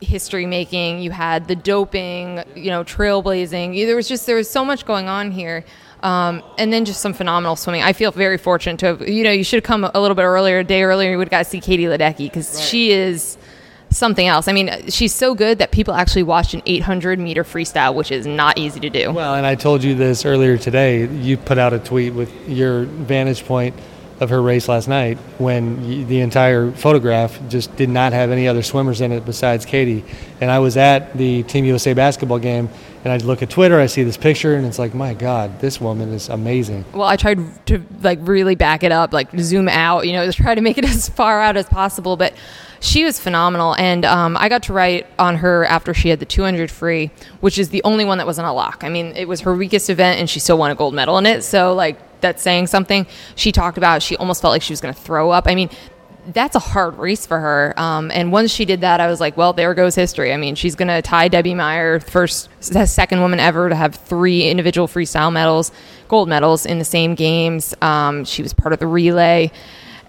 history 0.00 0.46
making. 0.46 1.00
You 1.00 1.10
had 1.10 1.48
the 1.48 1.56
doping, 1.56 2.42
you 2.54 2.70
know, 2.70 2.84
trailblazing. 2.84 3.86
There 3.86 3.96
was 3.96 4.08
just 4.08 4.26
there 4.26 4.36
was 4.36 4.48
so 4.48 4.64
much 4.64 4.86
going 4.86 5.08
on 5.08 5.30
here. 5.30 5.64
Um, 6.02 6.42
and 6.58 6.72
then 6.72 6.84
just 6.84 7.00
some 7.00 7.14
phenomenal 7.14 7.56
swimming. 7.56 7.82
I 7.82 7.92
feel 7.92 8.12
very 8.12 8.38
fortunate 8.38 8.78
to 8.80 8.86
have, 8.86 9.08
you 9.08 9.24
know, 9.24 9.32
you 9.32 9.42
should 9.42 9.56
have 9.56 9.64
come 9.64 9.84
a 9.84 10.00
little 10.00 10.14
bit 10.14 10.24
earlier, 10.24 10.58
a 10.58 10.64
day 10.64 10.82
earlier, 10.82 11.10
you 11.10 11.18
would 11.18 11.28
have 11.28 11.30
got 11.30 11.44
to 11.44 11.44
see 11.44 11.60
Katie 11.60 11.84
Ledecky 11.84 12.26
because 12.26 12.54
right. 12.54 12.64
she 12.64 12.92
is 12.92 13.38
something 13.90 14.26
else. 14.26 14.46
I 14.48 14.52
mean, 14.52 14.90
she's 14.90 15.14
so 15.14 15.34
good 15.34 15.58
that 15.58 15.70
people 15.70 15.94
actually 15.94 16.22
watched 16.22 16.54
an 16.54 16.62
800 16.66 17.18
meter 17.18 17.44
freestyle, 17.44 17.94
which 17.94 18.12
is 18.12 18.26
not 18.26 18.58
easy 18.58 18.80
to 18.80 18.90
do. 18.90 19.12
Well, 19.12 19.34
and 19.34 19.46
I 19.46 19.54
told 19.54 19.82
you 19.82 19.94
this 19.94 20.24
earlier 20.24 20.58
today. 20.58 21.06
You 21.06 21.36
put 21.36 21.58
out 21.58 21.72
a 21.72 21.78
tweet 21.78 22.12
with 22.12 22.48
your 22.48 22.84
vantage 22.84 23.44
point 23.44 23.74
of 24.20 24.30
her 24.30 24.40
race 24.40 24.68
last 24.68 24.88
night 24.88 25.18
when 25.38 26.06
the 26.08 26.20
entire 26.20 26.70
photograph 26.72 27.38
just 27.48 27.74
did 27.76 27.88
not 27.88 28.12
have 28.12 28.30
any 28.30 28.48
other 28.48 28.62
swimmers 28.62 29.00
in 29.00 29.12
it 29.12 29.24
besides 29.26 29.64
Katie. 29.66 30.04
And 30.40 30.50
I 30.50 30.58
was 30.58 30.76
at 30.76 31.16
the 31.16 31.42
Team 31.44 31.64
USA 31.66 31.92
basketball 31.92 32.38
game 32.38 32.68
and 33.04 33.12
I 33.12 33.24
look 33.24 33.42
at 33.42 33.50
Twitter, 33.50 33.78
I 33.78 33.86
see 33.86 34.02
this 34.02 34.16
picture, 34.16 34.56
and 34.56 34.66
it's 34.66 34.80
like, 34.80 34.92
my 34.92 35.14
God, 35.14 35.60
this 35.60 35.80
woman 35.80 36.12
is 36.12 36.28
amazing. 36.28 36.84
Well, 36.92 37.06
I 37.06 37.16
tried 37.16 37.66
to 37.66 37.80
like 38.02 38.18
really 38.22 38.56
back 38.56 38.82
it 38.82 38.90
up, 38.90 39.12
like 39.12 39.28
zoom 39.38 39.68
out, 39.68 40.06
you 40.06 40.12
know, 40.12 40.28
try 40.32 40.54
to 40.54 40.60
make 40.60 40.76
it 40.76 40.84
as 40.88 41.08
far 41.08 41.40
out 41.40 41.56
as 41.56 41.66
possible, 41.66 42.16
but 42.16 42.34
she 42.80 43.04
was 43.04 43.20
phenomenal. 43.20 43.76
And 43.76 44.04
um, 44.04 44.36
I 44.36 44.48
got 44.48 44.64
to 44.64 44.72
write 44.72 45.06
on 45.18 45.36
her 45.36 45.64
after 45.66 45.94
she 45.94 46.08
had 46.08 46.20
the 46.20 46.26
200 46.26 46.70
free, 46.70 47.10
which 47.40 47.58
is 47.58 47.68
the 47.68 47.82
only 47.84 48.04
one 48.04 48.18
that 48.18 48.26
wasn't 48.26 48.48
a 48.48 48.52
lock. 48.52 48.82
I 48.82 48.88
mean, 48.88 49.14
it 49.16 49.28
was 49.28 49.42
her 49.42 49.54
weakest 49.54 49.88
event, 49.90 50.18
and 50.18 50.28
she 50.28 50.40
still 50.40 50.58
won 50.58 50.70
a 50.70 50.74
gold 50.74 50.94
medal 50.94 51.18
in 51.18 51.26
it. 51.26 51.42
So, 51.42 51.74
like, 51.74 51.98
that's 52.20 52.42
saying 52.42 52.68
something. 52.68 53.06
She 53.34 53.52
talked 53.52 53.78
about 53.78 54.02
she 54.02 54.16
almost 54.16 54.42
felt 54.42 54.52
like 54.52 54.62
she 54.62 54.72
was 54.72 54.80
going 54.80 54.94
to 54.94 55.00
throw 55.00 55.30
up. 55.30 55.44
I 55.46 55.54
mean, 55.54 55.70
that's 56.32 56.56
a 56.56 56.60
hard 56.60 56.98
race 56.98 57.26
for 57.26 57.38
her. 57.38 57.74
Um, 57.76 58.10
and 58.10 58.32
once 58.32 58.50
she 58.50 58.64
did 58.64 58.80
that, 58.80 59.00
I 59.00 59.06
was 59.06 59.20
like, 59.20 59.36
well, 59.36 59.52
there 59.52 59.74
goes 59.74 59.94
history. 59.94 60.32
I 60.32 60.36
mean, 60.36 60.54
she's 60.54 60.74
going 60.74 60.88
to 60.88 61.02
tie 61.02 61.28
Debbie 61.28 61.54
Meyer, 61.54 62.00
first, 62.00 62.48
second 62.60 63.20
woman 63.20 63.40
ever 63.40 63.68
to 63.68 63.74
have 63.74 63.94
three 63.94 64.48
individual 64.48 64.88
freestyle 64.88 65.32
medals, 65.32 65.70
gold 66.08 66.28
medals 66.28 66.66
in 66.66 66.78
the 66.78 66.84
same 66.84 67.14
games. 67.14 67.74
Um, 67.80 68.24
she 68.24 68.42
was 68.42 68.52
part 68.52 68.72
of 68.72 68.78
the 68.80 68.86
relay. 68.86 69.52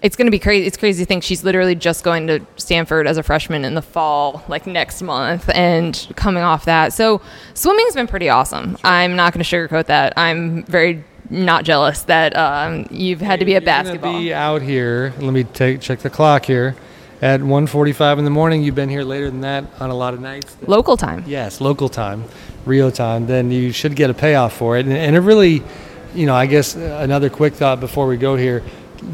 It's 0.00 0.14
going 0.14 0.26
to 0.26 0.30
be 0.32 0.38
crazy. 0.38 0.66
It's 0.66 0.76
crazy 0.76 1.02
to 1.02 1.08
think 1.08 1.24
she's 1.24 1.42
literally 1.42 1.74
just 1.74 2.04
going 2.04 2.28
to 2.28 2.40
Stanford 2.56 3.08
as 3.08 3.18
a 3.18 3.22
freshman 3.22 3.64
in 3.64 3.74
the 3.74 3.82
fall, 3.82 4.44
like 4.46 4.66
next 4.66 5.02
month, 5.02 5.50
and 5.54 6.06
coming 6.14 6.42
off 6.42 6.66
that. 6.66 6.92
So 6.92 7.20
swimming's 7.54 7.94
been 7.94 8.06
pretty 8.06 8.28
awesome. 8.28 8.78
I'm 8.84 9.16
not 9.16 9.32
going 9.32 9.44
to 9.44 9.56
sugarcoat 9.56 9.86
that. 9.86 10.14
I'm 10.16 10.62
very 10.64 11.04
not 11.30 11.64
jealous 11.64 12.02
that 12.02 12.36
um, 12.36 12.86
you've 12.90 13.20
had 13.20 13.40
to 13.40 13.44
be 13.44 13.54
at 13.56 13.64
basketball. 13.64 14.18
Be 14.18 14.32
out 14.32 14.62
here. 14.62 15.12
Let 15.18 15.32
me 15.32 15.44
take 15.44 15.80
check 15.80 16.00
the 16.00 16.10
clock 16.10 16.44
here. 16.44 16.76
At 17.20 17.40
1:45 17.40 18.18
in 18.20 18.24
the 18.24 18.30
morning, 18.30 18.62
you've 18.62 18.76
been 18.76 18.88
here 18.88 19.02
later 19.02 19.28
than 19.28 19.40
that 19.40 19.64
on 19.80 19.90
a 19.90 19.94
lot 19.94 20.14
of 20.14 20.20
nights. 20.20 20.56
Local 20.66 20.96
time. 20.96 21.24
Yes, 21.26 21.60
local 21.60 21.88
time, 21.88 22.24
Rio 22.64 22.90
time. 22.90 23.26
Then 23.26 23.50
you 23.50 23.72
should 23.72 23.96
get 23.96 24.08
a 24.08 24.14
payoff 24.14 24.52
for 24.56 24.76
it, 24.78 24.86
and, 24.86 24.94
and 24.96 25.16
it 25.16 25.20
really, 25.20 25.62
you 26.14 26.26
know, 26.26 26.34
I 26.34 26.46
guess 26.46 26.76
another 26.76 27.28
quick 27.28 27.54
thought 27.54 27.80
before 27.80 28.06
we 28.06 28.16
go 28.16 28.36
here. 28.36 28.62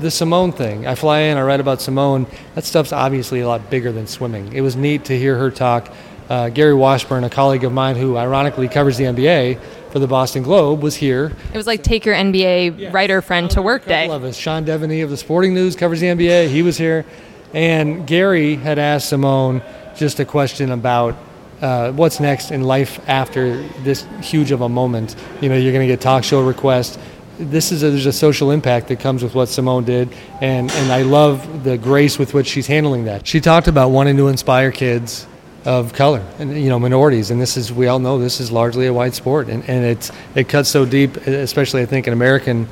the 0.00 0.10
Simone 0.10 0.52
thing. 0.52 0.86
I 0.86 0.94
fly 0.94 1.20
in, 1.20 1.36
I 1.36 1.42
read 1.42 1.60
about 1.60 1.80
Simone. 1.80 2.26
That 2.54 2.64
stuff's 2.64 2.92
obviously 2.92 3.40
a 3.40 3.48
lot 3.48 3.68
bigger 3.70 3.92
than 3.92 4.06
swimming. 4.06 4.52
It 4.52 4.62
was 4.62 4.76
neat 4.76 5.04
to 5.06 5.18
hear 5.18 5.36
her 5.36 5.50
talk. 5.50 5.88
Uh, 6.28 6.48
Gary 6.48 6.74
Washburn, 6.74 7.24
a 7.24 7.30
colleague 7.30 7.64
of 7.64 7.72
mine 7.72 7.96
who 7.96 8.16
ironically 8.16 8.68
covers 8.68 8.96
the 8.96 9.04
NBA 9.04 9.60
for 9.90 9.98
the 9.98 10.06
Boston 10.06 10.42
Globe, 10.42 10.82
was 10.82 10.96
here. 10.96 11.32
It 11.52 11.56
was 11.56 11.66
like 11.66 11.82
take 11.82 12.06
your 12.06 12.14
NBA 12.14 12.78
yeah. 12.78 12.90
writer 12.92 13.20
friend 13.20 13.50
to 13.50 13.60
work 13.60 13.84
day. 13.84 14.08
Love 14.08 14.24
us. 14.24 14.36
Sean 14.36 14.64
Deveney 14.64 15.04
of 15.04 15.10
the 15.10 15.16
Sporting 15.16 15.52
News 15.52 15.76
covers 15.76 16.00
the 16.00 16.06
NBA. 16.06 16.48
He 16.48 16.62
was 16.62 16.78
here. 16.78 17.04
And 17.52 18.06
Gary 18.06 18.56
had 18.56 18.78
asked 18.78 19.08
Simone 19.08 19.62
just 19.96 20.18
a 20.18 20.24
question 20.24 20.72
about 20.72 21.14
uh, 21.60 21.92
what's 21.92 22.20
next 22.20 22.50
in 22.50 22.62
life 22.62 23.00
after 23.08 23.62
this 23.82 24.06
huge 24.22 24.50
of 24.50 24.62
a 24.62 24.68
moment. 24.68 25.14
You 25.40 25.48
know, 25.50 25.56
you're 25.56 25.72
going 25.72 25.86
to 25.86 25.92
get 25.92 26.00
talk 26.00 26.24
show 26.24 26.42
requests. 26.42 26.98
This 27.38 27.70
is 27.70 27.82
a, 27.82 27.90
there's 27.90 28.06
a 28.06 28.12
social 28.12 28.50
impact 28.50 28.88
that 28.88 29.00
comes 29.00 29.22
with 29.22 29.34
what 29.34 29.48
Simone 29.48 29.84
did, 29.84 30.08
and 30.40 30.70
and 30.70 30.92
I 30.92 31.02
love 31.02 31.64
the 31.64 31.76
grace 31.76 32.16
with 32.16 32.32
which 32.32 32.46
she's 32.46 32.68
handling 32.68 33.06
that. 33.06 33.26
She 33.26 33.40
talked 33.40 33.66
about 33.66 33.88
wanting 33.88 34.16
to 34.18 34.28
inspire 34.28 34.70
kids 34.70 35.26
of 35.64 35.92
color 35.92 36.22
and 36.38 36.60
you 36.60 36.68
know 36.68 36.78
minorities, 36.78 37.30
and 37.30 37.40
this 37.40 37.56
is 37.56 37.72
we 37.72 37.86
all 37.86 37.98
know 37.98 38.18
this 38.18 38.40
is 38.40 38.50
largely 38.50 38.86
a 38.86 38.92
white 38.92 39.14
sport, 39.14 39.48
and, 39.48 39.68
and 39.68 39.84
it's 39.84 40.10
it 40.34 40.48
cuts 40.48 40.68
so 40.68 40.84
deep, 40.84 41.16
especially 41.26 41.82
I 41.82 41.86
think 41.86 42.06
in 42.06 42.12
American 42.12 42.68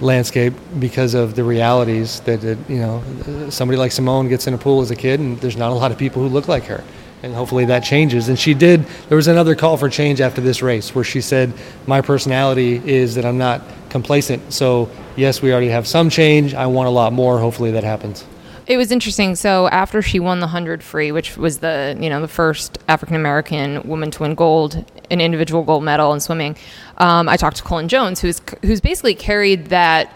landscape 0.00 0.52
because 0.78 1.14
of 1.14 1.34
the 1.34 1.42
realities 1.42 2.20
that, 2.20 2.42
that 2.42 2.58
you 2.68 2.78
know 2.78 3.02
somebody 3.50 3.78
like 3.78 3.92
Simone 3.92 4.28
gets 4.28 4.46
in 4.46 4.54
a 4.54 4.58
pool 4.58 4.80
as 4.82 4.90
a 4.90 4.96
kid, 4.96 5.20
and 5.20 5.38
there's 5.40 5.56
not 5.56 5.72
a 5.72 5.74
lot 5.74 5.90
of 5.90 5.98
people 5.98 6.22
who 6.22 6.28
look 6.28 6.48
like 6.48 6.64
her 6.64 6.84
and 7.22 7.34
hopefully 7.34 7.64
that 7.66 7.80
changes. 7.80 8.28
And 8.28 8.38
she 8.38 8.54
did. 8.54 8.84
There 9.08 9.16
was 9.16 9.28
another 9.28 9.54
call 9.54 9.76
for 9.76 9.88
change 9.88 10.20
after 10.20 10.40
this 10.40 10.62
race 10.62 10.94
where 10.94 11.04
she 11.04 11.20
said, 11.20 11.52
"My 11.86 12.00
personality 12.00 12.80
is 12.84 13.14
that 13.14 13.24
I'm 13.24 13.38
not 13.38 13.62
complacent. 13.88 14.52
So 14.52 14.90
yes, 15.16 15.42
we 15.42 15.52
already 15.52 15.68
have 15.68 15.86
some 15.86 16.10
change. 16.10 16.54
I 16.54 16.66
want 16.66 16.88
a 16.88 16.90
lot 16.90 17.12
more. 17.12 17.38
Hopefully 17.38 17.72
that 17.72 17.84
happens." 17.84 18.24
It 18.66 18.78
was 18.78 18.90
interesting. 18.90 19.36
So 19.36 19.68
after 19.68 20.02
she 20.02 20.18
won 20.18 20.40
the 20.40 20.48
hundred 20.48 20.82
free, 20.82 21.12
which 21.12 21.36
was 21.36 21.58
the 21.58 21.96
you 22.00 22.10
know 22.10 22.20
the 22.20 22.28
first 22.28 22.78
African 22.88 23.14
American 23.14 23.86
woman 23.88 24.10
to 24.10 24.22
win 24.22 24.34
gold, 24.34 24.84
an 25.10 25.20
individual 25.20 25.62
gold 25.62 25.84
medal 25.84 26.12
in 26.12 26.20
swimming, 26.20 26.56
um, 26.98 27.28
I 27.28 27.36
talked 27.36 27.58
to 27.58 27.62
Cullen 27.62 27.88
Jones, 27.88 28.20
who's 28.20 28.40
who's 28.62 28.80
basically 28.80 29.14
carried 29.14 29.66
that 29.66 30.12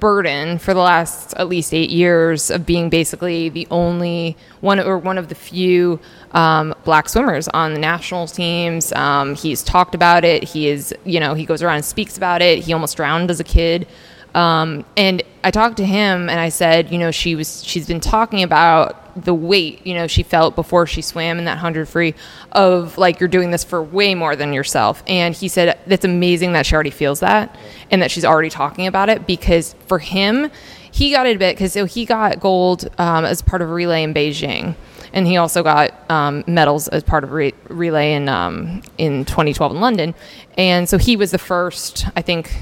burden 0.00 0.58
for 0.58 0.74
the 0.74 0.80
last 0.80 1.34
at 1.34 1.48
least 1.48 1.74
eight 1.74 1.90
years 1.90 2.50
of 2.50 2.64
being 2.64 2.88
basically 2.88 3.48
the 3.48 3.66
only 3.70 4.36
one 4.60 4.78
or 4.78 4.96
one 4.96 5.18
of 5.18 5.28
the 5.28 5.34
few 5.34 5.98
um, 6.32 6.74
black 6.84 7.08
swimmers 7.08 7.48
on 7.48 7.74
the 7.74 7.80
national 7.80 8.28
teams. 8.28 8.92
Um, 8.92 9.34
he's 9.34 9.62
talked 9.62 9.96
about 9.96 10.24
it. 10.24 10.44
He 10.44 10.68
is, 10.68 10.94
you 11.04 11.18
know, 11.20 11.34
he 11.34 11.44
goes 11.44 11.62
around 11.62 11.76
and 11.76 11.84
speaks 11.84 12.16
about 12.16 12.42
it. 12.42 12.60
He 12.60 12.72
almost 12.72 12.96
drowned 12.96 13.30
as 13.30 13.40
a 13.40 13.44
kid. 13.44 13.88
Um, 14.34 14.84
and 14.96 15.22
I 15.42 15.50
talked 15.50 15.78
to 15.78 15.86
him 15.86 16.28
and 16.28 16.38
I 16.38 16.50
said, 16.50 16.92
you 16.92 16.98
know, 16.98 17.10
she 17.10 17.34
was 17.34 17.64
she's 17.64 17.86
been 17.86 18.00
talking 18.00 18.42
about 18.42 19.24
the 19.24 19.34
weight, 19.34 19.86
you 19.86 19.94
know, 19.94 20.06
she 20.06 20.22
felt 20.22 20.54
before 20.54 20.86
she 20.86 21.02
swam 21.02 21.38
in 21.38 21.44
that 21.46 21.52
100 21.52 21.88
free 21.88 22.14
of 22.52 22.98
like 22.98 23.20
you're 23.20 23.28
doing 23.28 23.50
this 23.50 23.64
for 23.64 23.82
way 23.82 24.14
more 24.14 24.36
than 24.36 24.52
yourself. 24.52 25.02
And 25.06 25.34
he 25.34 25.48
said 25.48 25.78
that's 25.86 26.04
amazing 26.04 26.52
that 26.52 26.66
she 26.66 26.74
already 26.74 26.90
feels 26.90 27.20
that 27.20 27.56
and 27.90 28.02
that 28.02 28.10
she's 28.10 28.24
already 28.24 28.50
talking 28.50 28.86
about 28.86 29.08
it 29.08 29.26
because 29.26 29.74
for 29.86 29.98
him, 29.98 30.50
he 30.90 31.10
got 31.10 31.26
it 31.26 31.36
a 31.36 31.38
bit 31.38 31.56
because 31.56 31.72
so 31.72 31.84
he 31.84 32.04
got 32.04 32.40
gold 32.40 32.88
um, 32.98 33.24
as 33.24 33.42
part 33.42 33.62
of 33.62 33.70
relay 33.70 34.02
in 34.02 34.14
Beijing. 34.14 34.74
And 35.12 35.26
he 35.26 35.38
also 35.38 35.62
got 35.62 35.94
um, 36.10 36.44
medals 36.46 36.86
as 36.88 37.02
part 37.02 37.24
of 37.24 37.32
re- 37.32 37.54
relay 37.68 38.12
in 38.12 38.28
um, 38.28 38.82
in 38.98 39.24
2012 39.24 39.72
in 39.72 39.80
London, 39.80 40.14
and 40.58 40.86
so 40.86 40.98
he 40.98 41.16
was 41.16 41.30
the 41.30 41.38
first, 41.38 42.06
I 42.14 42.20
think, 42.20 42.54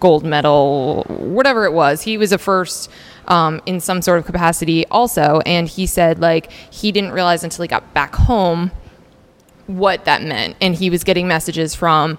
gold 0.00 0.24
medal, 0.24 1.04
whatever 1.08 1.64
it 1.64 1.72
was. 1.72 2.02
He 2.02 2.18
was 2.18 2.32
a 2.32 2.38
first 2.38 2.90
um, 3.28 3.60
in 3.66 3.80
some 3.80 4.02
sort 4.02 4.18
of 4.18 4.24
capacity 4.26 4.86
also. 4.86 5.40
And 5.46 5.68
he 5.68 5.86
said, 5.86 6.18
like, 6.18 6.50
he 6.50 6.92
didn't 6.92 7.12
realize 7.12 7.44
until 7.44 7.62
he 7.62 7.68
got 7.68 7.92
back 7.94 8.14
home 8.14 8.70
what 9.66 10.04
that 10.04 10.22
meant. 10.22 10.56
And 10.60 10.74
he 10.74 10.90
was 10.90 11.04
getting 11.04 11.26
messages 11.26 11.74
from 11.74 12.18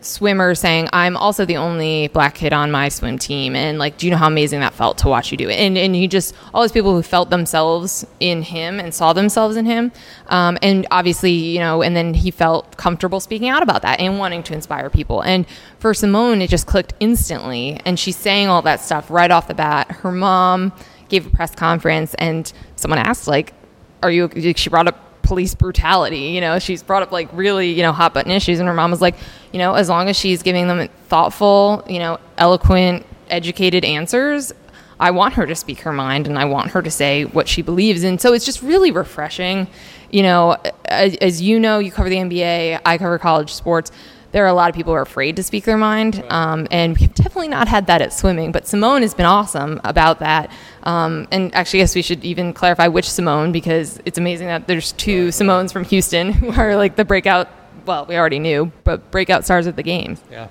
swimmer 0.00 0.54
saying, 0.54 0.88
I'm 0.92 1.16
also 1.16 1.44
the 1.44 1.56
only 1.56 2.08
black 2.08 2.34
kid 2.34 2.52
on 2.52 2.70
my 2.70 2.88
swim 2.88 3.18
team. 3.18 3.56
And 3.56 3.78
like, 3.78 3.98
do 3.98 4.06
you 4.06 4.10
know 4.10 4.18
how 4.18 4.28
amazing 4.28 4.60
that 4.60 4.74
felt 4.74 4.98
to 4.98 5.08
watch 5.08 5.30
you 5.32 5.36
do 5.36 5.48
it? 5.48 5.58
And, 5.58 5.76
and 5.76 5.94
he 5.94 6.06
just, 6.06 6.34
all 6.54 6.62
these 6.62 6.72
people 6.72 6.92
who 6.94 7.02
felt 7.02 7.30
themselves 7.30 8.06
in 8.20 8.42
him 8.42 8.78
and 8.78 8.94
saw 8.94 9.12
themselves 9.12 9.56
in 9.56 9.64
him. 9.64 9.92
Um, 10.28 10.58
and 10.62 10.86
obviously, 10.90 11.32
you 11.32 11.58
know, 11.58 11.82
and 11.82 11.96
then 11.96 12.14
he 12.14 12.30
felt 12.30 12.76
comfortable 12.76 13.20
speaking 13.20 13.48
out 13.48 13.62
about 13.62 13.82
that 13.82 14.00
and 14.00 14.18
wanting 14.18 14.42
to 14.44 14.54
inspire 14.54 14.90
people. 14.90 15.22
And 15.22 15.46
for 15.78 15.92
Simone, 15.94 16.40
it 16.40 16.50
just 16.50 16.66
clicked 16.66 16.94
instantly. 17.00 17.80
And 17.84 17.98
she's 17.98 18.16
saying 18.16 18.48
all 18.48 18.62
that 18.62 18.80
stuff 18.80 19.10
right 19.10 19.30
off 19.30 19.48
the 19.48 19.54
bat. 19.54 19.90
Her 19.90 20.12
mom 20.12 20.72
gave 21.08 21.26
a 21.26 21.30
press 21.30 21.54
conference 21.54 22.14
and 22.14 22.52
someone 22.76 22.98
asked, 22.98 23.26
like, 23.26 23.54
are 24.02 24.10
you, 24.10 24.30
she 24.54 24.70
brought 24.70 24.88
up 24.88 25.05
police 25.26 25.54
brutality. 25.54 26.28
You 26.28 26.40
know, 26.40 26.58
she's 26.58 26.82
brought 26.82 27.02
up 27.02 27.12
like 27.12 27.28
really, 27.32 27.72
you 27.72 27.82
know, 27.82 27.92
hot 27.92 28.14
button 28.14 28.30
issues. 28.30 28.60
And 28.60 28.68
her 28.68 28.74
mom 28.74 28.90
was 28.90 29.00
like, 29.00 29.16
you 29.52 29.58
know, 29.58 29.74
as 29.74 29.88
long 29.88 30.08
as 30.08 30.16
she's 30.16 30.42
giving 30.42 30.68
them 30.68 30.88
thoughtful, 31.08 31.84
you 31.88 31.98
know, 31.98 32.18
eloquent, 32.38 33.04
educated 33.28 33.84
answers, 33.84 34.52
I 34.98 35.10
want 35.10 35.34
her 35.34 35.44
to 35.46 35.54
speak 35.54 35.80
her 35.80 35.92
mind 35.92 36.26
and 36.26 36.38
I 36.38 36.46
want 36.46 36.70
her 36.70 36.80
to 36.80 36.90
say 36.90 37.24
what 37.24 37.48
she 37.48 37.60
believes. 37.60 38.04
And 38.04 38.20
so 38.20 38.32
it's 38.32 38.46
just 38.46 38.62
really 38.62 38.90
refreshing. 38.90 39.66
You 40.10 40.22
know, 40.22 40.56
as, 40.84 41.16
as 41.16 41.42
you 41.42 41.58
know, 41.58 41.80
you 41.80 41.90
cover 41.90 42.08
the 42.08 42.16
NBA, 42.16 42.80
I 42.86 42.96
cover 42.96 43.18
college 43.18 43.52
sports 43.52 43.90
there 44.36 44.44
are 44.44 44.48
a 44.48 44.52
lot 44.52 44.68
of 44.68 44.76
people 44.76 44.92
who 44.92 44.96
are 44.98 45.02
afraid 45.02 45.34
to 45.36 45.42
speak 45.42 45.64
their 45.64 45.78
mind, 45.78 46.22
um, 46.28 46.68
and 46.70 46.94
we've 46.98 47.14
definitely 47.14 47.48
not 47.48 47.68
had 47.68 47.86
that 47.86 48.02
at 48.02 48.12
swimming. 48.12 48.52
But 48.52 48.66
Simone 48.68 49.00
has 49.00 49.14
been 49.14 49.24
awesome 49.24 49.80
about 49.82 50.18
that. 50.18 50.50
Um, 50.82 51.26
and 51.30 51.54
actually, 51.54 51.80
I 51.80 51.84
guess 51.84 51.94
we 51.94 52.02
should 52.02 52.22
even 52.22 52.52
clarify 52.52 52.88
which 52.88 53.08
Simone 53.08 53.50
because 53.50 53.98
it's 54.04 54.18
amazing 54.18 54.48
that 54.48 54.66
there's 54.66 54.92
two 54.92 55.28
Simones 55.28 55.72
from 55.72 55.84
Houston 55.84 56.32
who 56.34 56.52
are 56.52 56.76
like 56.76 56.96
the 56.96 57.04
breakout. 57.06 57.48
Well, 57.86 58.04
we 58.04 58.18
already 58.18 58.38
knew, 58.38 58.70
but 58.84 59.10
breakout 59.10 59.46
stars 59.46 59.66
at 59.66 59.74
the 59.74 59.82
games. 59.82 60.20
Yeah. 60.30 60.48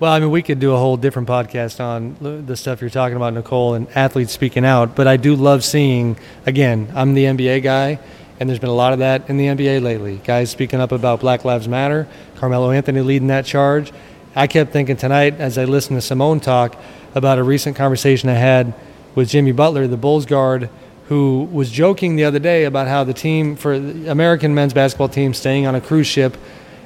Well, 0.00 0.12
I 0.12 0.18
mean, 0.18 0.32
we 0.32 0.42
could 0.42 0.58
do 0.58 0.72
a 0.72 0.76
whole 0.76 0.96
different 0.96 1.28
podcast 1.28 1.78
on 1.78 2.16
the 2.46 2.56
stuff 2.56 2.80
you're 2.80 2.90
talking 2.90 3.16
about, 3.16 3.32
Nicole, 3.32 3.74
and 3.74 3.86
athletes 3.94 4.32
speaking 4.32 4.64
out. 4.64 4.96
But 4.96 5.06
I 5.06 5.16
do 5.18 5.36
love 5.36 5.62
seeing, 5.62 6.16
again, 6.46 6.90
I'm 6.96 7.14
the 7.14 7.26
NBA 7.26 7.62
guy 7.62 8.00
and 8.40 8.48
there's 8.48 8.58
been 8.58 8.70
a 8.70 8.74
lot 8.74 8.94
of 8.94 9.00
that 9.00 9.28
in 9.28 9.36
the 9.36 9.44
NBA 9.44 9.82
lately. 9.82 10.16
Guys 10.24 10.50
speaking 10.50 10.80
up 10.80 10.92
about 10.92 11.20
Black 11.20 11.44
Lives 11.44 11.68
Matter, 11.68 12.08
Carmelo 12.36 12.70
Anthony 12.70 13.02
leading 13.02 13.28
that 13.28 13.44
charge. 13.44 13.92
I 14.34 14.46
kept 14.46 14.72
thinking 14.72 14.96
tonight 14.96 15.34
as 15.38 15.58
I 15.58 15.66
listened 15.66 15.98
to 15.98 16.00
Simone 16.00 16.40
talk 16.40 16.74
about 17.14 17.38
a 17.38 17.42
recent 17.42 17.76
conversation 17.76 18.30
I 18.30 18.34
had 18.34 18.72
with 19.14 19.28
Jimmy 19.28 19.52
Butler, 19.52 19.86
the 19.86 19.98
Bulls 19.98 20.24
guard, 20.24 20.70
who 21.08 21.48
was 21.52 21.70
joking 21.70 22.16
the 22.16 22.24
other 22.24 22.38
day 22.38 22.64
about 22.64 22.88
how 22.88 23.04
the 23.04 23.12
team 23.12 23.56
for 23.56 23.78
the 23.78 24.10
American 24.10 24.54
men's 24.54 24.72
basketball 24.72 25.08
team 25.08 25.34
staying 25.34 25.66
on 25.66 25.74
a 25.74 25.80
cruise 25.80 26.06
ship, 26.06 26.38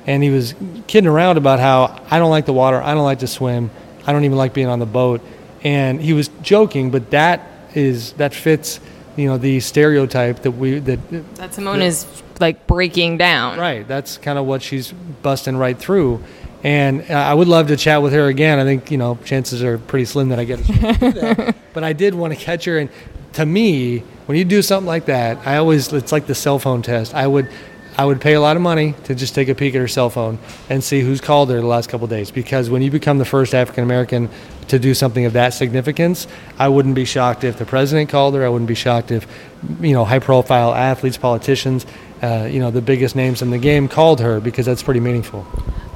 and 0.09 0.25
he 0.25 0.31
was 0.31 0.55
kidding 0.89 1.09
around 1.09 1.37
about 1.37 1.61
how 1.61 2.03
I 2.11 2.19
don't 2.19 2.31
like 2.31 2.47
the 2.47 2.53
water, 2.53 2.83
I 2.83 2.95
don't 2.95 3.05
like 3.05 3.21
to 3.21 3.29
swim, 3.29 3.71
I 4.05 4.13
don't 4.13 4.25
even 4.25 4.39
like 4.39 4.55
being 4.55 4.67
on 4.67 4.81
the 4.81 4.87
boat, 4.87 5.21
and 5.63 6.01
he 6.01 6.15
was 6.15 6.31
joking, 6.43 6.91
but 6.91 7.11
that 7.11 7.49
is 7.75 8.15
that 8.15 8.35
fits 8.35 8.81
you 9.17 9.27
know 9.27 9.39
the 9.39 9.61
stereotype 9.61 10.43
that 10.43 10.53
we 10.53 10.79
that 10.81 11.35
that 11.37 11.55
Simone 11.55 11.79
that, 11.79 11.87
is 11.87 12.07
like 12.41 12.67
breaking 12.67 13.19
down. 13.19 13.59
Right. 13.59 13.87
That's 13.87 14.19
kind 14.19 14.39
of 14.39 14.47
what 14.47 14.63
she's 14.63 14.93
busting 14.93 15.57
right 15.57 15.79
through. 15.79 16.23
And 16.63 17.11
I 17.11 17.35
would 17.35 17.49
love 17.49 17.69
to 17.69 17.77
chat 17.77 18.01
with 18.01 18.15
her 18.15 18.27
again. 18.27 18.59
I 18.59 18.65
think 18.65 18.91
you 18.91 18.99
know 18.99 19.19
chances 19.25 19.63
are 19.63 19.79
pretty 19.79 20.07
slim 20.07 20.31
that 20.31 20.39
I 20.39 20.45
get 20.45 20.65
to 20.65 20.73
do 20.73 21.13
that. 21.13 21.57
But 21.75 21.83
I 21.83 21.93
did 21.93 22.15
want 22.15 22.33
to 22.33 22.39
catch 22.39 22.67
her. 22.67 22.79
And 22.79 22.89
to 23.33 23.45
me, 23.45 23.99
when 24.27 24.39
you 24.39 24.45
do 24.45 24.63
something 24.63 24.87
like 24.87 25.07
that, 25.07 25.45
I 25.45 25.57
always 25.57 25.93
it's 25.93 26.13
like 26.13 26.27
the 26.27 26.35
cell 26.37 26.61
phone 26.61 26.83
test. 26.83 27.15
I 27.15 27.27
would 27.27 27.51
I 27.97 28.05
would 28.05 28.21
pay 28.21 28.35
a 28.35 28.41
lot 28.41 28.57
of 28.57 28.63
money 28.63 28.95
to 29.05 29.15
just 29.15 29.35
take 29.35 29.49
a 29.49 29.55
peek 29.55 29.75
at 29.75 29.81
her 29.81 29.89
cell 29.89 30.11
phone 30.11 30.39
and 30.69 30.83
see 30.83 31.01
who's 31.01 31.21
called 31.21 31.51
her 31.51 31.61
the 31.61 31.67
last 31.67 31.89
couple 31.89 32.07
days. 32.09 32.31
Because 32.31 32.69
when 32.69 32.83
you 32.83 32.91
become 32.91 33.19
the 33.19 33.25
first 33.25 33.55
African 33.55 33.85
American 33.85 34.29
to 34.69 34.79
do 34.79 34.95
something 34.95 35.25
of 35.27 35.35
that 35.35 35.55
significance, 35.55 36.27
I 36.59 36.69
wouldn't 36.69 36.97
be 36.97 37.05
shocked 37.05 37.45
if 37.45 37.57
the 37.59 37.67
president 37.67 38.11
called 38.11 38.35
her. 38.35 38.45
I 38.45 38.49
wouldn't 38.49 38.69
be 38.69 38.75
shocked 38.75 39.13
if, 39.13 39.27
you 39.81 39.93
know, 39.93 40.05
high-profile 40.05 40.75
athletes, 40.75 41.17
politicians, 41.17 41.87
uh, 42.23 42.49
you 42.51 42.59
know, 42.59 42.71
the 42.71 42.83
biggest 42.83 43.15
names 43.15 43.43
in 43.43 43.51
the 43.51 43.59
game 43.59 43.87
called 43.87 44.21
her 44.21 44.41
because 44.41 44.67
that's 44.67 44.83
pretty 44.83 45.01
meaningful. 45.01 45.47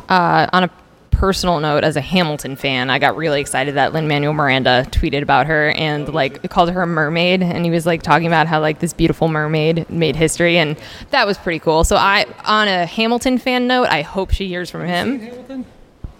Uh, 0.09 0.49
on 0.52 0.64
a 0.64 0.71
personal 1.19 1.59
note, 1.59 1.83
as 1.83 1.97
a 1.97 2.01
Hamilton 2.01 2.55
fan, 2.55 2.91
I 2.91 3.01
got 3.01 3.17
really 3.17 3.41
excited 3.41 3.75
that 3.75 3.93
Lin 3.93 4.07
Manuel 4.07 4.33
Miranda 4.33 4.87
tweeted 4.91 5.23
about 5.23 5.49
her 5.49 5.71
and 5.73 6.09
like 6.15 6.49
called 6.49 6.71
her 6.71 6.83
a 6.83 6.87
mermaid, 6.87 7.43
and 7.43 7.65
he 7.65 7.73
was 7.73 7.85
like 7.85 8.03
talking 8.03 8.29
about 8.29 8.47
how 8.47 8.61
like 8.61 8.79
this 8.79 8.93
beautiful 8.93 9.27
mermaid 9.27 9.91
made 9.91 10.15
history, 10.15 10.59
and 10.59 10.79
that 11.11 11.27
was 11.27 11.37
pretty 11.37 11.59
cool. 11.59 11.83
So 11.83 11.97
I, 11.97 12.25
on 12.45 12.69
a 12.69 12.87
Hamilton 12.87 13.39
fan 13.39 13.67
note, 13.67 13.89
I 13.89 14.03
hope 14.03 14.31
she 14.31 14.47
hears 14.47 14.71
from 14.71 14.87
him. 14.87 15.67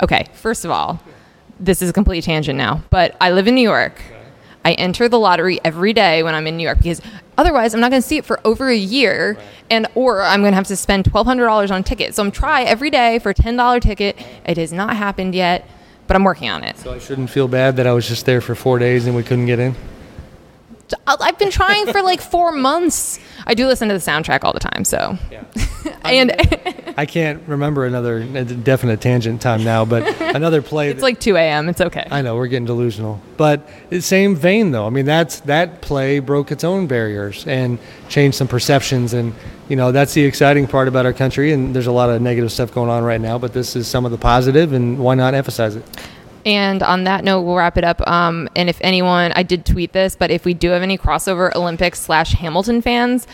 Okay, 0.03 0.27
first 0.33 0.65
of 0.65 0.73
all, 0.73 1.01
this 1.61 1.81
is 1.81 1.91
a 1.91 1.93
complete 1.93 2.25
tangent 2.25 2.59
now, 2.59 2.83
but 2.91 3.17
I 3.21 3.31
live 3.31 3.47
in 3.47 3.55
New 3.55 3.63
York. 3.63 4.03
I 4.69 4.73
enter 4.73 5.09
the 5.09 5.19
lottery 5.19 5.59
every 5.65 5.95
day 5.95 6.23
when 6.23 6.35
I'm 6.35 6.47
in 6.47 6.59
New 6.59 6.63
York 6.63 6.77
because 6.79 7.01
otherwise 7.39 7.73
I'm 7.73 7.81
not 7.81 7.91
going 7.91 8.03
to 8.03 8.07
see 8.07 8.19
it 8.19 8.27
for 8.27 8.39
over 8.45 8.69
a 8.69 8.77
year, 8.77 9.37
right. 9.39 9.47
and 9.71 9.87
or 9.95 10.21
I'm 10.23 10.41
going 10.43 10.53
to 10.53 10.57
have 10.57 10.67
to 10.67 10.77
spend 10.77 11.07
twelve 11.07 11.27
hundred 11.27 11.47
dollars 11.47 11.71
on 11.71 11.83
tickets. 11.83 12.17
So 12.17 12.23
I'm 12.23 12.31
try 12.31 12.65
every 12.65 12.91
day 12.91 13.19
for 13.19 13.31
a 13.31 13.35
ten 13.35 13.57
dollar 13.57 13.81
ticket. 13.81 14.19
It 14.45 14.59
has 14.59 14.71
not 14.73 14.95
happened 14.95 15.35
yet. 15.35 15.67
but 16.07 16.17
I'm 16.17 16.25
working 16.25 16.51
on 16.51 16.65
it. 16.65 16.77
So 16.79 16.93
I 16.93 16.99
shouldn't 16.99 17.31
feel 17.31 17.49
bad 17.49 17.77
that 17.77 17.87
I 17.87 17.93
was 17.93 18.07
just 18.09 18.27
there 18.27 18.41
for 18.41 18.55
four 18.55 18.79
days 18.79 19.07
and 19.07 19.15
we 19.17 19.23
couldn't 19.23 19.47
get 19.47 19.59
in. 19.59 19.75
I've 21.07 21.39
been 21.39 21.51
trying 21.51 21.87
for 21.87 22.03
like 22.03 22.21
four 22.21 22.53
months. 22.53 23.19
I 23.47 23.55
do 23.55 23.67
listen 23.67 23.89
to 23.89 23.95
the 23.95 24.01
soundtrack 24.01 24.45
all 24.45 24.53
the 24.53 24.61
time, 24.61 24.85
so. 24.85 25.19
Yeah. 25.31 25.45
and 26.05 26.33
I 26.97 27.07
can't 27.07 27.47
remember 27.47 27.87
another 27.87 28.25
definite 28.45 29.01
tangent 29.01 29.41
time 29.41 29.65
now, 29.65 29.85
but 29.85 30.21
another 30.35 30.63
play. 30.63 30.91
it's 30.91 31.03
like 31.03 31.21
2 31.21 31.37
a.m. 31.37 31.69
It's 31.69 31.81
okay. 31.81 32.07
I 32.11 32.23
know 32.23 32.37
we're 32.37 32.49
getting 32.49 32.67
delusional, 32.67 33.21
but 33.37 33.69
the 33.91 34.01
same 34.01 34.37
vein 34.37 34.71
though. 34.71 34.87
I 34.87 34.91
mean, 34.91 35.07
that's 35.07 35.41
that 35.41 35.81
play 35.81 36.19
broke 36.19 36.51
its 36.51 36.65
own 36.65 36.87
barriers 36.87 37.47
and 37.47 37.79
changed 38.09 38.37
some 38.37 38.49
perceptions, 38.49 39.13
and 39.13 39.35
you 39.69 39.77
know 39.77 39.93
that's 39.93 40.15
the 40.15 40.25
exciting 40.25 40.67
part 40.67 40.89
about 40.89 41.07
our 41.07 41.13
country. 41.13 41.53
And 41.53 41.75
there's 41.75 41.87
a 41.87 41.93
lot 41.93 42.11
of 42.11 42.21
negative 42.21 42.53
stuff 42.53 42.73
going 42.73 42.91
on 42.91 43.05
right 43.05 43.21
now, 43.21 43.39
but 43.39 43.53
this 43.53 43.77
is 43.77 43.87
some 43.87 44.05
of 44.05 44.11
the 44.11 44.19
positive, 44.19 44.73
and 44.73 44.99
why 44.99 45.15
not 45.15 45.35
emphasize 45.35 45.77
it? 45.77 45.85
And 46.49 46.83
on 46.83 47.05
that 47.05 47.25
note, 47.25 47.43
we'll 47.43 47.57
wrap 47.57 47.77
it 47.77 47.85
up. 47.85 48.01
Um, 48.09 48.49
and 48.57 48.71
if 48.71 48.79
anyone, 48.81 49.33
I 49.37 49.43
did 49.43 49.67
tweet 49.67 49.93
this, 49.93 50.17
but 50.17 50.31
if 50.31 50.47
we 50.47 50.55
do 50.55 50.71
have 50.71 50.81
any 50.81 50.97
crossover 50.97 51.55
Olympics 51.55 52.01
slash 52.01 52.33
Hamilton 52.33 52.81
fans, 52.81 53.27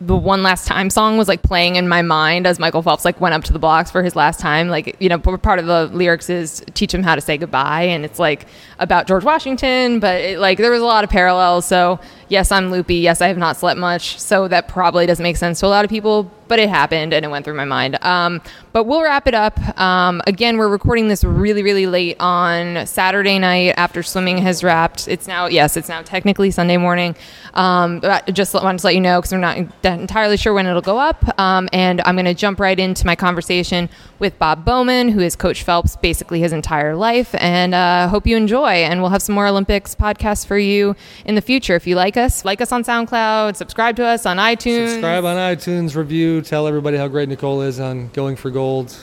the 0.00 0.16
one 0.16 0.42
last 0.42 0.66
time 0.66 0.90
song 0.90 1.16
was 1.16 1.28
like 1.28 1.42
playing 1.42 1.76
in 1.76 1.86
my 1.86 2.02
mind 2.02 2.44
as 2.44 2.58
Michael 2.58 2.82
Phelps 2.82 3.04
like 3.04 3.20
went 3.20 3.34
up 3.34 3.44
to 3.44 3.52
the 3.52 3.60
blocks 3.60 3.88
for 3.88 4.02
his 4.02 4.16
last 4.16 4.40
time. 4.40 4.68
Like 4.68 4.96
you 4.98 5.08
know, 5.08 5.18
part 5.18 5.60
of 5.60 5.66
the 5.66 5.86
lyrics 5.86 6.28
is 6.28 6.64
teach 6.74 6.92
him 6.92 7.04
how 7.04 7.14
to 7.14 7.20
say 7.20 7.38
goodbye, 7.38 7.84
and 7.84 8.04
it's 8.04 8.18
like 8.18 8.46
about 8.80 9.06
George 9.06 9.22
Washington, 9.22 10.00
but 10.00 10.20
it, 10.20 10.38
like 10.40 10.58
there 10.58 10.72
was 10.72 10.82
a 10.82 10.86
lot 10.86 11.04
of 11.04 11.08
parallels. 11.08 11.66
So 11.66 12.00
yes, 12.28 12.52
I'm 12.52 12.70
loopy. 12.70 12.96
Yes, 12.96 13.20
I 13.20 13.28
have 13.28 13.38
not 13.38 13.56
slept 13.56 13.78
much, 13.78 14.18
so 14.20 14.48
that 14.48 14.68
probably 14.68 15.06
doesn't 15.06 15.22
make 15.22 15.36
sense 15.36 15.60
to 15.60 15.66
a 15.66 15.68
lot 15.68 15.84
of 15.84 15.90
people 15.90 16.30
but 16.48 16.58
it 16.58 16.68
happened 16.68 17.12
and 17.12 17.24
it 17.24 17.28
went 17.28 17.44
through 17.44 17.54
my 17.54 17.64
mind. 17.64 18.02
Um, 18.04 18.40
but 18.72 18.84
we'll 18.84 19.02
wrap 19.02 19.26
it 19.26 19.34
up. 19.34 19.58
Um, 19.78 20.20
again, 20.26 20.58
we're 20.58 20.68
recording 20.68 21.08
this 21.08 21.24
really, 21.24 21.62
really 21.62 21.86
late 21.86 22.16
on 22.20 22.86
Saturday 22.86 23.38
night 23.38 23.74
after 23.76 24.02
swimming 24.02 24.38
has 24.38 24.62
wrapped. 24.62 25.08
It's 25.08 25.26
now, 25.26 25.46
yes, 25.46 25.76
it's 25.76 25.88
now 25.88 26.02
technically 26.02 26.50
Sunday 26.50 26.76
morning. 26.76 27.16
Um, 27.54 28.00
but 28.00 28.32
just 28.34 28.52
wanted 28.52 28.80
to 28.80 28.86
let 28.86 28.94
you 28.94 29.00
know 29.00 29.18
because 29.18 29.32
we're 29.32 29.38
not 29.38 29.56
entirely 29.84 30.36
sure 30.36 30.52
when 30.52 30.66
it'll 30.66 30.82
go 30.82 30.98
up. 30.98 31.38
Um, 31.38 31.68
and 31.72 32.02
I'm 32.02 32.16
going 32.16 32.26
to 32.26 32.34
jump 32.34 32.60
right 32.60 32.78
into 32.78 33.06
my 33.06 33.16
conversation 33.16 33.88
with 34.18 34.38
Bob 34.38 34.64
Bowman, 34.64 35.08
who 35.08 35.20
is 35.20 35.36
Coach 35.36 35.62
Phelps 35.62 35.96
basically 35.96 36.40
his 36.40 36.52
entire 36.52 36.94
life. 36.94 37.34
And 37.38 37.74
uh, 37.74 38.08
hope 38.08 38.26
you 38.26 38.36
enjoy. 38.36 38.68
And 38.68 39.00
we'll 39.00 39.10
have 39.10 39.22
some 39.22 39.34
more 39.34 39.46
Olympics 39.46 39.94
podcasts 39.94 40.46
for 40.46 40.58
you 40.58 40.96
in 41.24 41.34
the 41.34 41.40
future. 41.40 41.76
If 41.76 41.86
you 41.86 41.96
like 41.96 42.15
us, 42.16 42.44
like 42.44 42.60
us 42.60 42.72
on 42.72 42.84
SoundCloud, 42.84 43.56
subscribe 43.56 43.96
to 43.96 44.04
us 44.04 44.26
on 44.26 44.36
iTunes. 44.36 44.88
Subscribe 44.90 45.24
on 45.24 45.36
iTunes, 45.36 45.94
review 45.94 46.42
Tell 46.42 46.66
everybody 46.66 46.96
how 46.96 47.08
great 47.08 47.28
Nicole 47.28 47.62
is 47.62 47.80
on 47.80 48.08
Going 48.08 48.36
for 48.36 48.50
Gold. 48.50 48.96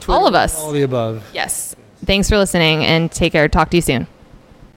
Twitter, 0.00 0.18
all 0.18 0.26
of 0.26 0.34
us. 0.34 0.58
All 0.58 0.68
of 0.68 0.74
the 0.74 0.82
above. 0.82 1.24
Yes. 1.34 1.76
Thanks 2.04 2.28
for 2.28 2.38
listening 2.38 2.84
and 2.84 3.10
take 3.10 3.32
care. 3.32 3.48
Talk 3.48 3.70
to 3.70 3.76
you 3.76 3.82
soon. 3.82 4.06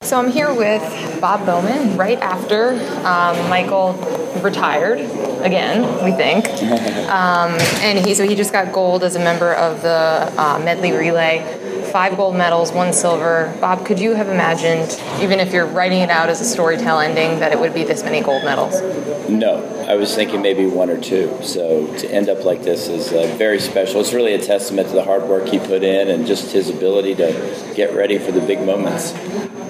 So 0.01 0.19
I'm 0.19 0.31
here 0.31 0.53
with 0.53 0.81
Bob 1.21 1.45
Bowman 1.45 1.95
right 1.95 2.19
after 2.19 2.71
um, 3.05 3.49
Michael 3.49 3.93
retired 4.41 4.99
again, 5.41 6.03
we 6.03 6.11
think. 6.11 6.45
Um, 7.03 7.51
and 7.81 8.03
he 8.03 8.15
so 8.15 8.27
he 8.27 8.33
just 8.33 8.51
got 8.51 8.73
gold 8.73 9.03
as 9.03 9.15
a 9.15 9.19
member 9.19 9.53
of 9.53 9.83
the 9.83 10.33
uh, 10.35 10.59
medley 10.63 10.91
relay 10.93 11.59
five 11.93 12.17
gold 12.17 12.35
medals, 12.35 12.71
one 12.71 12.91
silver. 12.91 13.55
Bob, 13.61 13.85
could 13.85 13.99
you 13.99 14.15
have 14.15 14.27
imagined, 14.27 14.99
even 15.21 15.39
if 15.39 15.53
you're 15.53 15.67
writing 15.67 15.99
it 15.99 16.09
out 16.09 16.27
as 16.27 16.41
a 16.41 16.57
storytell 16.57 17.05
ending, 17.05 17.39
that 17.39 17.51
it 17.51 17.59
would 17.59 17.71
be 17.71 17.83
this 17.83 18.03
many 18.03 18.19
gold 18.19 18.43
medals? 18.43 18.81
No, 19.29 19.63
I 19.87 19.93
was 19.93 20.15
thinking 20.15 20.41
maybe 20.41 20.65
one 20.65 20.89
or 20.89 20.99
two. 20.99 21.37
So 21.43 21.85
to 21.97 22.11
end 22.11 22.29
up 22.29 22.43
like 22.43 22.63
this 22.63 22.87
is 22.87 23.13
uh, 23.13 23.35
very 23.37 23.59
special. 23.59 24.01
It's 24.01 24.11
really 24.11 24.33
a 24.33 24.41
testament 24.41 24.87
to 24.87 24.95
the 24.95 25.03
hard 25.03 25.25
work 25.25 25.47
he 25.47 25.59
put 25.59 25.83
in 25.83 26.09
and 26.09 26.25
just 26.25 26.51
his 26.51 26.67
ability 26.67 27.13
to 27.13 27.73
get 27.75 27.93
ready 27.93 28.17
for 28.17 28.31
the 28.31 28.41
big 28.41 28.65
moments. 28.65 29.13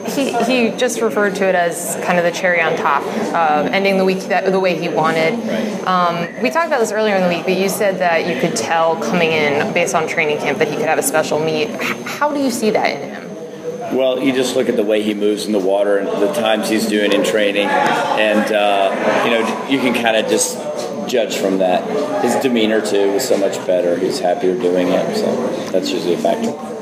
He, 0.07 0.33
he 0.43 0.77
just 0.77 1.01
referred 1.01 1.35
to 1.35 1.47
it 1.47 1.55
as 1.55 1.97
kind 2.03 2.17
of 2.19 2.25
the 2.25 2.31
cherry 2.31 2.61
on 2.61 2.75
top, 2.75 3.03
uh, 3.33 3.69
ending 3.71 3.97
the 3.97 4.05
week 4.05 4.19
that, 4.23 4.51
the 4.51 4.59
way 4.59 4.77
he 4.77 4.89
wanted. 4.89 5.33
Um, 5.87 6.41
we 6.41 6.49
talked 6.49 6.67
about 6.67 6.79
this 6.79 6.91
earlier 6.91 7.15
in 7.15 7.23
the 7.23 7.29
week, 7.29 7.45
but 7.45 7.55
you 7.55 7.69
said 7.69 7.99
that 7.99 8.27
you 8.27 8.39
could 8.39 8.55
tell 8.55 8.95
coming 8.97 9.31
in 9.31 9.73
based 9.73 9.95
on 9.95 10.07
training 10.07 10.39
camp 10.39 10.57
that 10.59 10.67
he 10.67 10.75
could 10.75 10.85
have 10.85 10.99
a 10.99 11.03
special 11.03 11.39
meet. 11.39 11.69
How 12.05 12.33
do 12.33 12.39
you 12.39 12.51
see 12.51 12.69
that 12.71 13.01
in 13.01 13.09
him? 13.09 13.33
Well, 13.95 14.21
you 14.21 14.33
just 14.33 14.55
look 14.55 14.69
at 14.69 14.75
the 14.75 14.83
way 14.83 15.03
he 15.03 15.13
moves 15.13 15.45
in 15.45 15.51
the 15.51 15.59
water 15.59 15.97
and 15.97 16.07
the 16.07 16.33
times 16.33 16.67
he's 16.67 16.87
doing 16.87 17.13
in 17.13 17.23
training, 17.23 17.67
and 17.67 18.51
uh, 18.51 19.23
you 19.23 19.31
know 19.31 19.67
you 19.69 19.79
can 19.79 19.93
kind 19.93 20.17
of 20.17 20.27
just 20.31 20.57
judge 21.07 21.37
from 21.37 21.59
that. 21.59 22.23
His 22.23 22.35
demeanor 22.37 22.81
too 22.81 23.11
was 23.11 23.27
so 23.27 23.37
much 23.37 23.55
better. 23.67 23.95
He's 23.95 24.19
happier 24.19 24.57
doing 24.57 24.87
it, 24.87 25.15
so 25.15 25.69
that's 25.71 25.91
usually 25.91 26.15
a 26.15 26.17
factor 26.17 26.72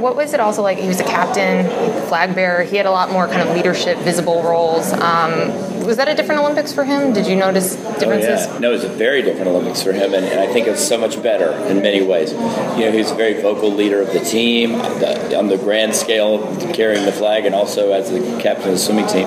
what 0.00 0.16
was 0.16 0.32
it 0.34 0.40
also 0.40 0.62
like? 0.62 0.78
He 0.78 0.88
was 0.88 1.00
a 1.00 1.04
captain, 1.04 1.66
flag 2.08 2.34
bearer. 2.34 2.62
He 2.62 2.76
had 2.76 2.86
a 2.86 2.90
lot 2.90 3.10
more 3.10 3.26
kind 3.26 3.46
of 3.48 3.54
leadership, 3.54 3.98
visible 3.98 4.42
roles. 4.42 4.92
Um, 4.92 5.72
was 5.84 5.96
that 5.96 6.08
a 6.08 6.14
different 6.14 6.40
Olympics 6.40 6.72
for 6.72 6.84
him? 6.84 7.12
Did 7.12 7.26
you 7.26 7.36
notice 7.36 7.74
differences? 7.74 8.46
Oh, 8.46 8.52
yeah. 8.52 8.58
No, 8.60 8.70
it 8.70 8.74
was 8.74 8.84
a 8.84 8.88
very 8.88 9.22
different 9.22 9.48
Olympics 9.48 9.82
for 9.82 9.92
him, 9.92 10.14
and, 10.14 10.24
and, 10.24 10.40
I 10.40 10.52
think 10.52 10.66
it's 10.66 10.86
so 10.86 10.98
much 10.98 11.20
better 11.22 11.50
in 11.68 11.82
many 11.82 12.02
ways. 12.02 12.32
You 12.32 12.38
know, 12.38 12.92
he's 12.92 13.10
a 13.10 13.14
very 13.14 13.40
vocal 13.40 13.70
leader 13.70 14.00
of 14.00 14.12
the 14.12 14.20
team 14.20 14.72
the, 14.72 15.36
on 15.36 15.48
the 15.48 15.56
grand 15.56 15.94
scale, 15.94 16.38
carrying 16.72 17.04
the 17.04 17.12
flag, 17.12 17.46
and 17.46 17.54
also 17.54 17.92
as 17.92 18.10
the 18.10 18.20
captain 18.40 18.68
of 18.68 18.74
the 18.74 18.78
swimming 18.78 19.06
team. 19.06 19.26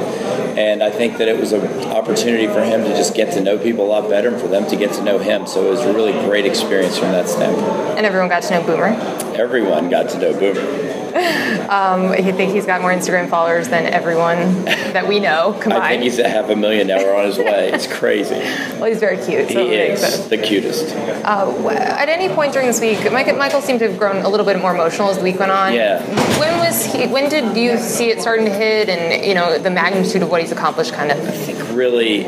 And 0.58 0.82
I 0.82 0.90
think 0.90 1.18
that 1.18 1.28
it 1.28 1.38
was 1.38 1.52
an 1.52 1.66
opportunity 1.92 2.48
for 2.48 2.64
him 2.64 2.84
to 2.84 2.90
just 2.90 3.16
get 3.16 3.34
to 3.34 3.42
know 3.42 3.58
people 3.58 3.86
a 3.86 3.90
lot 3.90 4.10
better, 4.10 4.30
and 4.30 4.40
for 4.40 4.48
them 4.48 4.68
to 4.68 4.76
get 4.76 4.94
to 4.94 5.04
know 5.04 5.20
him. 5.20 5.48
So 5.48 5.66
it 5.68 5.72
was 5.72 5.82
a 5.82 5.94
really 5.94 6.14
great 6.26 6.46
experience 6.46 6.98
from 6.98 7.12
that 7.12 7.28
standpoint. 7.28 7.98
And 7.98 8.06
everyone 8.06 8.30
got 8.30 8.44
to 8.44 8.52
know 8.52 8.66
Boomer. 8.66 9.25
Everyone 9.36 9.90
got 9.90 10.10
to 10.10 10.20
know 10.20 10.34
Boomer. 10.38 11.06
Um, 11.16 12.12
I 12.12 12.22
think 12.34 12.54
he's 12.54 12.66
got 12.66 12.82
more 12.82 12.92
Instagram 12.92 13.30
followers 13.30 13.70
than 13.70 13.86
everyone 13.86 14.66
that 14.66 15.08
we 15.08 15.20
know 15.20 15.58
combined. 15.62 15.84
I 15.84 15.90
think 15.90 16.04
he's 16.04 16.20
a 16.20 16.28
half 16.28 16.50
a 16.50 16.56
million 16.56 16.88
now. 16.88 16.98
We're 16.98 17.16
on 17.16 17.26
his 17.26 17.38
way. 17.38 17.72
It's 17.72 17.88
crazy. 17.88 18.36
well, 18.80 18.86
he's 18.86 19.00
very 19.00 19.18
cute. 19.18 19.50
So 19.50 19.66
he 19.66 19.76
is 19.76 20.28
the 20.30 20.38
cutest. 20.38 20.94
Uh, 20.96 21.70
at 21.70 22.10
any 22.10 22.34
point 22.34 22.54
during 22.54 22.68
this 22.68 22.82
week, 22.82 23.12
Michael, 23.12 23.38
Michael 23.38 23.62
seemed 23.62 23.80
to 23.80 23.90
have 23.90 23.98
grown 23.98 24.24
a 24.24 24.30
little 24.30 24.46
bit 24.46 24.60
more 24.60 24.74
emotional 24.74 25.10
as 25.10 25.18
the 25.18 25.24
week 25.24 25.40
went 25.40 25.52
on. 25.52 25.74
Yeah. 25.74 26.04
When 26.40 26.58
was 26.60 26.86
he? 26.86 27.08
When 27.08 27.30
did 27.30 27.56
you 27.58 27.78
see 27.78 28.10
it 28.10 28.22
starting 28.22 28.46
to 28.46 28.54
hit, 28.54 28.90
and 28.90 29.26
you 29.26 29.34
know 29.34 29.58
the 29.58 29.72
magnitude 29.72 30.22
of 30.22 30.30
what 30.30 30.42
he's 30.42 30.52
accomplished? 30.52 30.94
Kind 30.94 31.12
of. 31.12 31.18
I 31.20 31.32
think 31.32 31.60
really 31.76 32.24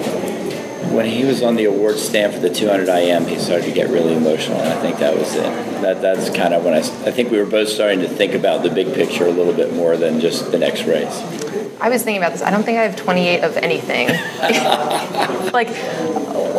when 0.98 1.06
he 1.06 1.24
was 1.26 1.44
on 1.44 1.56
the 1.56 1.66
award 1.66 2.00
stand 2.00 2.34
for 2.34 2.40
the 2.40 2.50
200 2.50 2.90
IM, 2.90 3.28
he 3.28 3.38
started 3.38 3.66
to 3.66 3.72
get 3.72 3.88
really 3.92 4.16
emotional, 4.16 4.60
and 4.60 4.74
I 4.74 4.82
think 4.82 4.98
that 4.98 5.16
was 5.16 5.36
it. 5.36 5.44
That 5.84 6.02
that's 6.02 6.32
kind 6.32 6.56
of 6.56 6.66
when 6.66 6.74
I 6.74 6.80
I 6.80 7.12
think 7.12 7.30
we 7.30 7.38
were 7.38 7.46
both 7.46 7.70
starting 7.70 8.00
to 8.00 8.10
think 8.10 8.34
about 8.34 8.64
the 8.64 8.72
big 8.72 8.96
picture 8.96 9.28
a 9.28 9.32
little 9.32 9.54
bit 9.54 9.72
more 9.76 9.96
than 9.96 10.20
just 10.20 10.52
the 10.52 10.58
next 10.58 10.86
race. 10.86 11.47
I 11.80 11.90
was 11.90 12.04
thinking 12.04 12.22
about 12.22 12.34
this. 12.34 12.42
I 12.42 12.50
don't 12.50 12.64
think 12.64 12.78
I 12.78 12.84
have 12.84 12.96
28 12.96 13.44
of 13.44 13.58
anything. 13.58 14.08
like 15.54 15.70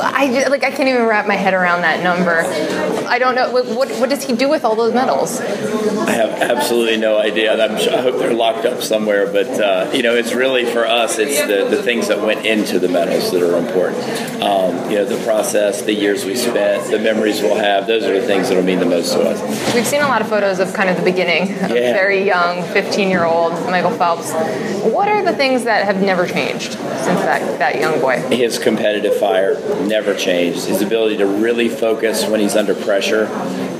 I 0.00 0.46
like 0.48 0.64
I 0.64 0.70
can't 0.70 0.88
even 0.88 1.06
wrap 1.06 1.26
my 1.26 1.34
head 1.34 1.54
around 1.54 1.82
that 1.82 2.02
number. 2.02 2.42
I 3.08 3.18
don't 3.18 3.34
know 3.34 3.50
what 3.50 3.66
what, 3.66 3.90
what 3.98 4.10
does 4.10 4.24
he 4.24 4.34
do 4.34 4.48
with 4.48 4.64
all 4.64 4.76
those 4.76 4.94
medals? 4.94 5.40
I 5.40 6.12
have 6.12 6.30
absolutely 6.30 6.96
no 6.98 7.18
idea. 7.18 7.52
I'm 7.52 7.78
sure, 7.78 7.94
I 7.94 8.02
hope 8.02 8.18
they're 8.18 8.34
locked 8.34 8.64
up 8.64 8.82
somewhere. 8.82 9.30
But 9.30 9.48
uh, 9.60 9.90
you 9.92 10.02
know, 10.02 10.14
it's 10.14 10.32
really 10.32 10.64
for 10.64 10.86
us. 10.86 11.18
It's 11.18 11.40
the, 11.40 11.74
the 11.74 11.82
things 11.82 12.08
that 12.08 12.20
went 12.20 12.46
into 12.46 12.78
the 12.78 12.88
medals 12.88 13.32
that 13.32 13.42
are 13.42 13.56
important. 13.56 14.04
Um, 14.42 14.90
you 14.90 14.96
know, 14.96 15.04
the 15.04 15.22
process, 15.24 15.82
the 15.82 15.94
years 15.94 16.24
we 16.24 16.36
spent, 16.36 16.90
the 16.90 16.98
memories 16.98 17.40
we'll 17.40 17.56
have. 17.56 17.86
Those 17.86 18.04
are 18.04 18.20
the 18.20 18.26
things 18.26 18.48
that 18.48 18.56
will 18.56 18.64
mean 18.64 18.78
the 18.78 18.86
most 18.86 19.12
to 19.12 19.20
us. 19.20 19.74
We've 19.74 19.86
seen 19.86 20.00
a 20.00 20.08
lot 20.08 20.22
of 20.22 20.28
photos 20.28 20.60
of 20.60 20.72
kind 20.72 20.88
of 20.88 20.96
the 20.96 21.02
beginning, 21.02 21.48
yeah. 21.48 21.92
very 21.92 22.24
young, 22.24 22.62
15 22.72 23.08
year 23.08 23.24
old 23.24 23.52
Michael 23.64 23.90
Phelps. 23.90 24.32
What 24.82 25.07
are 25.10 25.24
the 25.24 25.36
things 25.36 25.64
that 25.64 25.84
have 25.84 26.02
never 26.02 26.26
changed 26.26 26.72
since 26.72 26.78
that 26.78 27.58
that 27.58 27.80
young 27.80 28.00
boy? 28.00 28.18
His 28.28 28.58
competitive 28.58 29.16
fire 29.16 29.54
never 29.86 30.14
changed. 30.14 30.64
His 30.66 30.82
ability 30.82 31.18
to 31.18 31.26
really 31.26 31.68
focus 31.68 32.26
when 32.26 32.40
he's 32.40 32.56
under 32.56 32.74
pressure, 32.74 33.24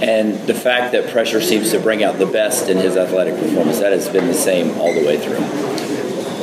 and 0.01 0.35
the 0.47 0.55
fact 0.55 0.93
that 0.93 1.11
pressure 1.11 1.41
seems 1.41 1.71
to 1.71 1.79
bring 1.81 2.03
out 2.03 2.19
the 2.19 2.27
best 2.27 2.69
in 2.69 2.77
his 2.77 2.97
athletic 2.97 3.35
performance. 3.35 3.79
That 3.79 3.93
has 3.93 4.09
been 4.09 4.27
the 4.27 4.35
same 4.35 4.79
all 4.79 4.93
the 4.93 5.05
way 5.07 5.19
through. 5.19 5.41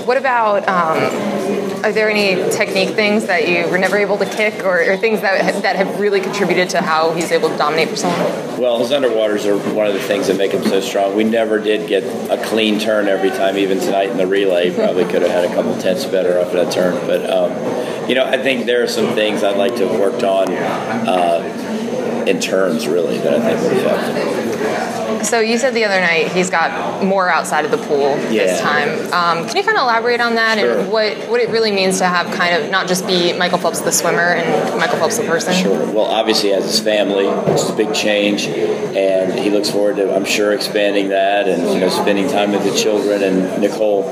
What 0.06 0.18
about? 0.18 0.68
Um, 0.68 1.65
are 1.86 1.92
there 1.92 2.10
any 2.10 2.34
technique 2.50 2.96
things 2.96 3.28
that 3.28 3.48
you 3.48 3.70
were 3.70 3.78
never 3.78 3.96
able 3.96 4.18
to 4.18 4.26
kick, 4.26 4.64
or, 4.64 4.82
or 4.92 4.98
things 4.98 5.22
that 5.22 5.62
that 5.62 5.76
have 5.76 6.00
really 6.00 6.20
contributed 6.20 6.68
to 6.72 6.82
how 6.82 7.14
he's 7.14 7.32
able 7.32 7.48
to 7.48 7.58
dominate 7.58 7.90
for 7.90 7.96
so 7.96 8.08
long? 8.08 8.60
Well, 8.60 8.80
his 8.80 8.90
underwaters 8.90 9.46
are 9.46 9.56
one 9.76 9.86
of 9.86 9.94
the 9.94 10.00
things 10.00 10.26
that 10.26 10.36
make 10.36 10.52
him 10.52 10.64
so 10.64 10.82
strong. 10.82 11.16
We 11.16 11.24
never 11.24 11.60
did 11.60 11.88
get 11.88 12.04
a 12.32 12.44
clean 12.44 12.80
turn 12.80 13.08
every 13.08 13.30
time. 13.30 13.56
Even 13.58 13.80
tonight 13.80 14.10
in 14.10 14.18
the 14.18 14.26
relay, 14.26 14.74
probably 14.74 15.04
could 15.06 15.22
have 15.22 15.30
had 15.30 15.46
a 15.46 15.54
couple 15.54 15.78
tenths 15.80 16.06
better 16.06 16.40
off 16.40 16.52
that 16.54 16.74
turn. 16.74 16.96
But 17.06 17.30
um, 17.30 18.10
you 18.10 18.16
know, 18.16 18.26
I 18.26 18.40
think 18.40 18.66
there 18.66 18.82
are 18.82 18.88
some 18.88 19.14
things 19.14 19.44
I'd 19.44 19.56
like 19.56 19.76
to 19.76 19.88
have 19.88 20.00
worked 20.00 20.24
on 20.24 20.52
uh, 20.52 22.24
in 22.26 22.40
turns 22.40 22.88
really 22.88 23.20
that 23.20 23.36
I 23.36 23.42
think 23.42 23.62
would 23.62 23.84
have 23.84 24.00
helped. 24.02 25.05
So 25.26 25.40
you 25.40 25.58
said 25.58 25.74
the 25.74 25.86
other 25.86 26.00
night 26.00 26.32
he's 26.32 26.50
got 26.50 27.04
more 27.04 27.30
outside 27.30 27.66
of 27.66 27.72
the 27.72 27.78
pool 27.78 28.16
this 28.16 28.62
time. 28.62 28.90
Um, 29.14 29.48
can 29.48 29.58
you 29.58 29.64
kind 29.64 29.78
of 29.78 29.84
elaborate 29.84 30.22
on 30.22 30.36
that 30.36 30.60
Sure. 30.60 30.80
and 30.80 30.92
what 30.92 31.18
what 31.30 31.40
it 31.42 31.50
really 31.50 31.72
means 31.72 31.98
to 32.00 32.06
have 32.06 32.32
kind 32.36 32.56
of 32.64 32.70
not 32.70 32.88
just 32.88 33.06
be 33.08 33.34
Michael 33.34 33.58
Phelps 33.58 33.82
the 33.82 33.92
swimmer 33.92 34.22
and 34.22 34.80
Michael 34.80 34.98
Phelps 34.98 35.18
the 35.18 35.24
person? 35.26 35.54
Sure. 35.54 35.86
Well, 35.92 36.06
obviously, 36.06 36.54
as 36.54 36.66
his 36.66 36.80
family, 36.80 37.26
it's 37.52 37.70
a 37.70 37.74
big 37.76 37.94
change, 37.94 38.46
and 38.46 39.38
he 39.40 39.50
looks 39.50 39.70
forward 39.70 39.98
to, 39.98 40.16
I'm 40.16 40.26
sure, 40.26 40.54
expanding 40.54 41.10
that 41.10 41.48
and 41.48 41.62
you 41.74 41.80
know 41.80 41.90
spending 41.90 42.28
time 42.30 42.52
with 42.52 42.64
the 42.64 42.76
children 42.78 43.24
and 43.24 43.62
Nicole. 43.62 44.04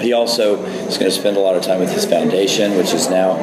He 0.00 0.12
also 0.12 0.62
is 0.64 0.98
going 0.98 1.10
to 1.10 1.16
spend 1.16 1.36
a 1.36 1.40
lot 1.40 1.56
of 1.56 1.62
time 1.62 1.80
with 1.80 1.92
his 1.92 2.04
foundation, 2.04 2.76
which 2.76 2.92
is 2.92 3.08
now, 3.08 3.38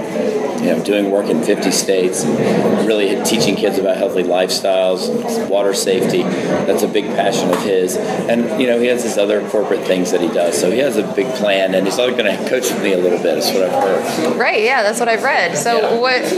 you 0.59 0.67
know, 0.67 0.83
doing 0.83 1.09
work 1.11 1.27
in 1.27 1.41
50 1.43 1.71
states 1.71 2.23
and 2.23 2.87
really 2.87 3.21
teaching 3.23 3.55
kids 3.55 3.77
about 3.77 3.97
healthy 3.97 4.23
lifestyles, 4.23 5.49
water 5.49 5.73
safety. 5.73 6.23
That's 6.23 6.83
a 6.83 6.87
big 6.87 7.05
passion 7.15 7.49
of 7.49 7.61
his, 7.63 7.97
and 7.97 8.61
you 8.61 8.67
know, 8.67 8.79
he 8.79 8.87
has 8.87 9.03
his 9.03 9.17
other 9.17 9.47
corporate 9.49 9.83
things 9.85 10.11
that 10.11 10.21
he 10.21 10.27
does. 10.27 10.59
So 10.59 10.71
he 10.71 10.79
has 10.79 10.97
a 10.97 11.03
big 11.13 11.27
plan, 11.35 11.73
and 11.73 11.85
he's 11.85 11.97
also 11.97 12.15
going 12.15 12.25
to 12.37 12.49
coach 12.49 12.71
with 12.71 12.81
me 12.83 12.93
a 12.93 12.97
little 12.97 13.21
bit. 13.21 13.37
Is 13.37 13.51
what 13.51 13.63
I've 13.63 13.83
heard. 13.83 14.37
Right. 14.37 14.63
Yeah, 14.63 14.83
that's 14.83 14.99
what 14.99 15.09
I've 15.09 15.23
read. 15.23 15.57
So 15.57 15.79
Yeah. 15.79 15.95
what 15.99 16.29
do 16.29 16.35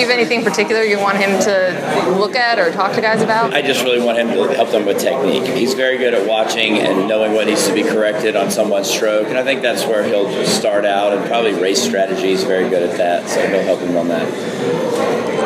you 0.00 0.06
have 0.06 0.10
anything 0.10 0.42
particular 0.42 0.82
you 0.82 0.98
want 0.98 1.18
him 1.18 1.38
to 1.40 2.16
look 2.18 2.34
at 2.34 2.58
or 2.58 2.70
talk 2.72 2.94
to 2.94 3.00
guys 3.00 3.22
about? 3.22 3.54
I 3.54 3.62
just 3.62 3.84
really 3.84 4.00
want 4.00 4.18
him 4.18 4.28
to 4.28 4.54
help 4.54 4.70
them 4.70 4.84
with 4.86 4.98
technique. 4.98 5.44
He's 5.46 5.74
very 5.74 5.98
good 5.98 6.14
at 6.14 6.26
watching 6.26 6.78
and 6.78 7.06
knowing 7.08 7.32
what 7.34 7.46
needs 7.46 7.66
to 7.68 7.74
be 7.74 7.82
corrected 7.82 8.34
on 8.36 8.50
someone's 8.50 8.90
stroke, 8.90 9.28
and 9.36 9.46
I 9.46 9.52
think 9.52 9.60
that's 9.60 9.84
where 9.84 10.02
he'll 10.02 10.32
start 10.46 10.86
out. 10.86 11.12
And 11.12 11.26
probably 11.26 11.52
race 11.52 11.82
strategy 11.82 12.32
is 12.32 12.42
very 12.44 12.68
good 12.70 12.82
at 12.88 12.96
that, 12.96 13.28
so 13.28 13.46
he'll 13.46 13.62
help 13.62 13.80
him 13.80 13.94
on 13.96 14.08
that. 14.08 14.26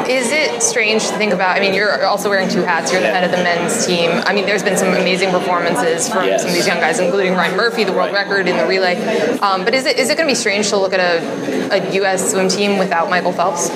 Is 0.09 0.31
it 0.31 0.63
strange 0.63 1.07
to 1.09 1.15
think 1.17 1.33
about? 1.33 1.57
I 1.57 1.61
mean, 1.61 1.75
you're 1.75 2.05
also 2.05 2.29
wearing 2.31 2.49
two 2.49 2.63
hats. 2.63 2.93
You're 2.93 3.01
the 3.01 3.09
head 3.11 3.25
of 3.25 3.31
the 3.33 3.39
men's 3.39 3.85
team. 3.87 4.11
I 4.11 4.33
mean, 4.33 4.47
there's 4.47 4.63
been 4.63 4.77
some 4.77 4.89
amazing 4.89 5.31
performances 5.31 6.09
from 6.09 6.27
Yes. 6.27 6.43
some 6.43 6.51
of 6.51 6.55
these 6.55 6.67
young 6.67 6.79
guys, 6.79 7.01
including 7.01 7.35
Ryan 7.35 7.57
Murphy, 7.57 7.83
the 7.85 7.93
world 7.93 8.13
Right. 8.13 8.27
record 8.27 8.47
in 8.49 8.57
the 8.57 8.67
relay. 8.67 8.97
Um, 9.39 9.65
but 9.65 9.75
is 9.75 9.87
it 9.87 9.99
is 9.99 10.09
it 10.11 10.17
going 10.17 10.29
to 10.29 10.31
be 10.31 10.37
strange 10.37 10.69
to 10.71 10.77
look 10.77 10.93
at 10.93 11.01
a, 11.01 11.75
a 11.75 11.95
U.S. 11.97 12.31
swim 12.31 12.49
team 12.49 12.79
without 12.79 13.11
Michael 13.11 13.33
Phelps 13.33 13.69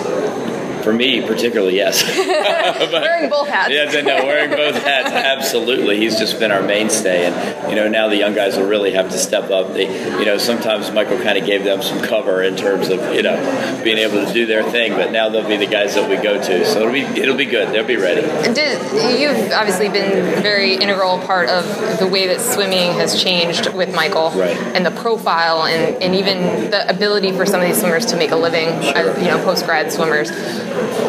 For 0.85 0.93
me, 0.93 1.27
particularly, 1.27 1.77
yes. 1.77 2.05
wearing 2.93 3.31
both 3.31 3.49
hats? 3.49 3.73
Yeah, 3.73 4.03
no, 4.03 4.27
wearing 4.27 4.51
both 4.51 4.75
hats, 4.83 5.09
absolutely. 5.09 5.97
He's 5.97 6.19
just 6.19 6.39
been 6.39 6.53
our 6.53 6.63
mainstay, 6.63 7.25
and 7.25 7.71
you 7.71 7.77
know 7.77 7.89
now 7.89 8.09
the 8.09 8.17
young 8.17 8.35
guys 8.35 8.57
will 8.57 8.67
really 8.67 8.93
have 8.93 9.11
to 9.11 9.19
step 9.19 9.51
up. 9.51 9.73
They, 9.73 9.87
you 10.19 10.27
know, 10.27 10.37
sometimes 10.37 10.93
Michael 10.93 11.19
kind 11.19 11.39
of 11.39 11.47
gave 11.47 11.65
them 11.65 11.81
some 11.81 12.03
cover 12.03 12.43
in 12.43 12.57
terms 12.57 12.91
of 12.91 13.01
you 13.15 13.23
know 13.23 13.81
being 13.83 13.97
able 13.97 14.25
to 14.27 14.33
do 14.33 14.45
their 14.45 14.63
thing, 14.63 14.93
but 14.93 15.11
now 15.11 15.31
they'll 15.31 15.49
be 15.49 15.57
the 15.57 15.67
guys 15.67 15.95
that 15.95 16.09
we 16.09 16.17
go 16.17 16.35
to. 16.41 16.67
So 16.67 16.81
it'll 16.81 16.93
be 16.93 17.01
it'll 17.01 17.37
be 17.37 17.47
good. 17.47 17.75
They'll 17.75 17.87
be 17.87 17.97
ready. 17.97 18.21
Did, 18.53 19.19
you've 19.19 19.53
obviously 19.53 19.89
been 19.89 20.39
a 20.39 20.43
very 20.43 20.75
integral 20.75 21.19
part 21.21 21.49
of 21.49 21.65
the 21.99 22.07
way 22.07 22.27
that 22.27 22.41
swimming 22.41 22.93
has 22.93 23.21
changed 23.21 23.73
with 23.73 23.95
Michael, 23.95 24.31
Right. 24.35 24.57
And 24.57 24.85
the 24.85 24.91
profile 24.91 25.65
and, 25.65 26.03
and 26.03 26.15
even 26.15 26.71
the 26.71 26.89
ability 26.89 27.33
for 27.33 27.47
some 27.47 27.61
of 27.61 27.67
these 27.67 27.79
swimmers 27.81 28.07
to 28.07 28.17
make 28.17 28.31
a 28.31 28.37
living, 28.37 28.69
uh, 28.69 29.17
you 29.19 29.27
know, 29.27 29.43
post 29.45 29.65
grad 29.65 29.93
swimmers. 29.93 30.31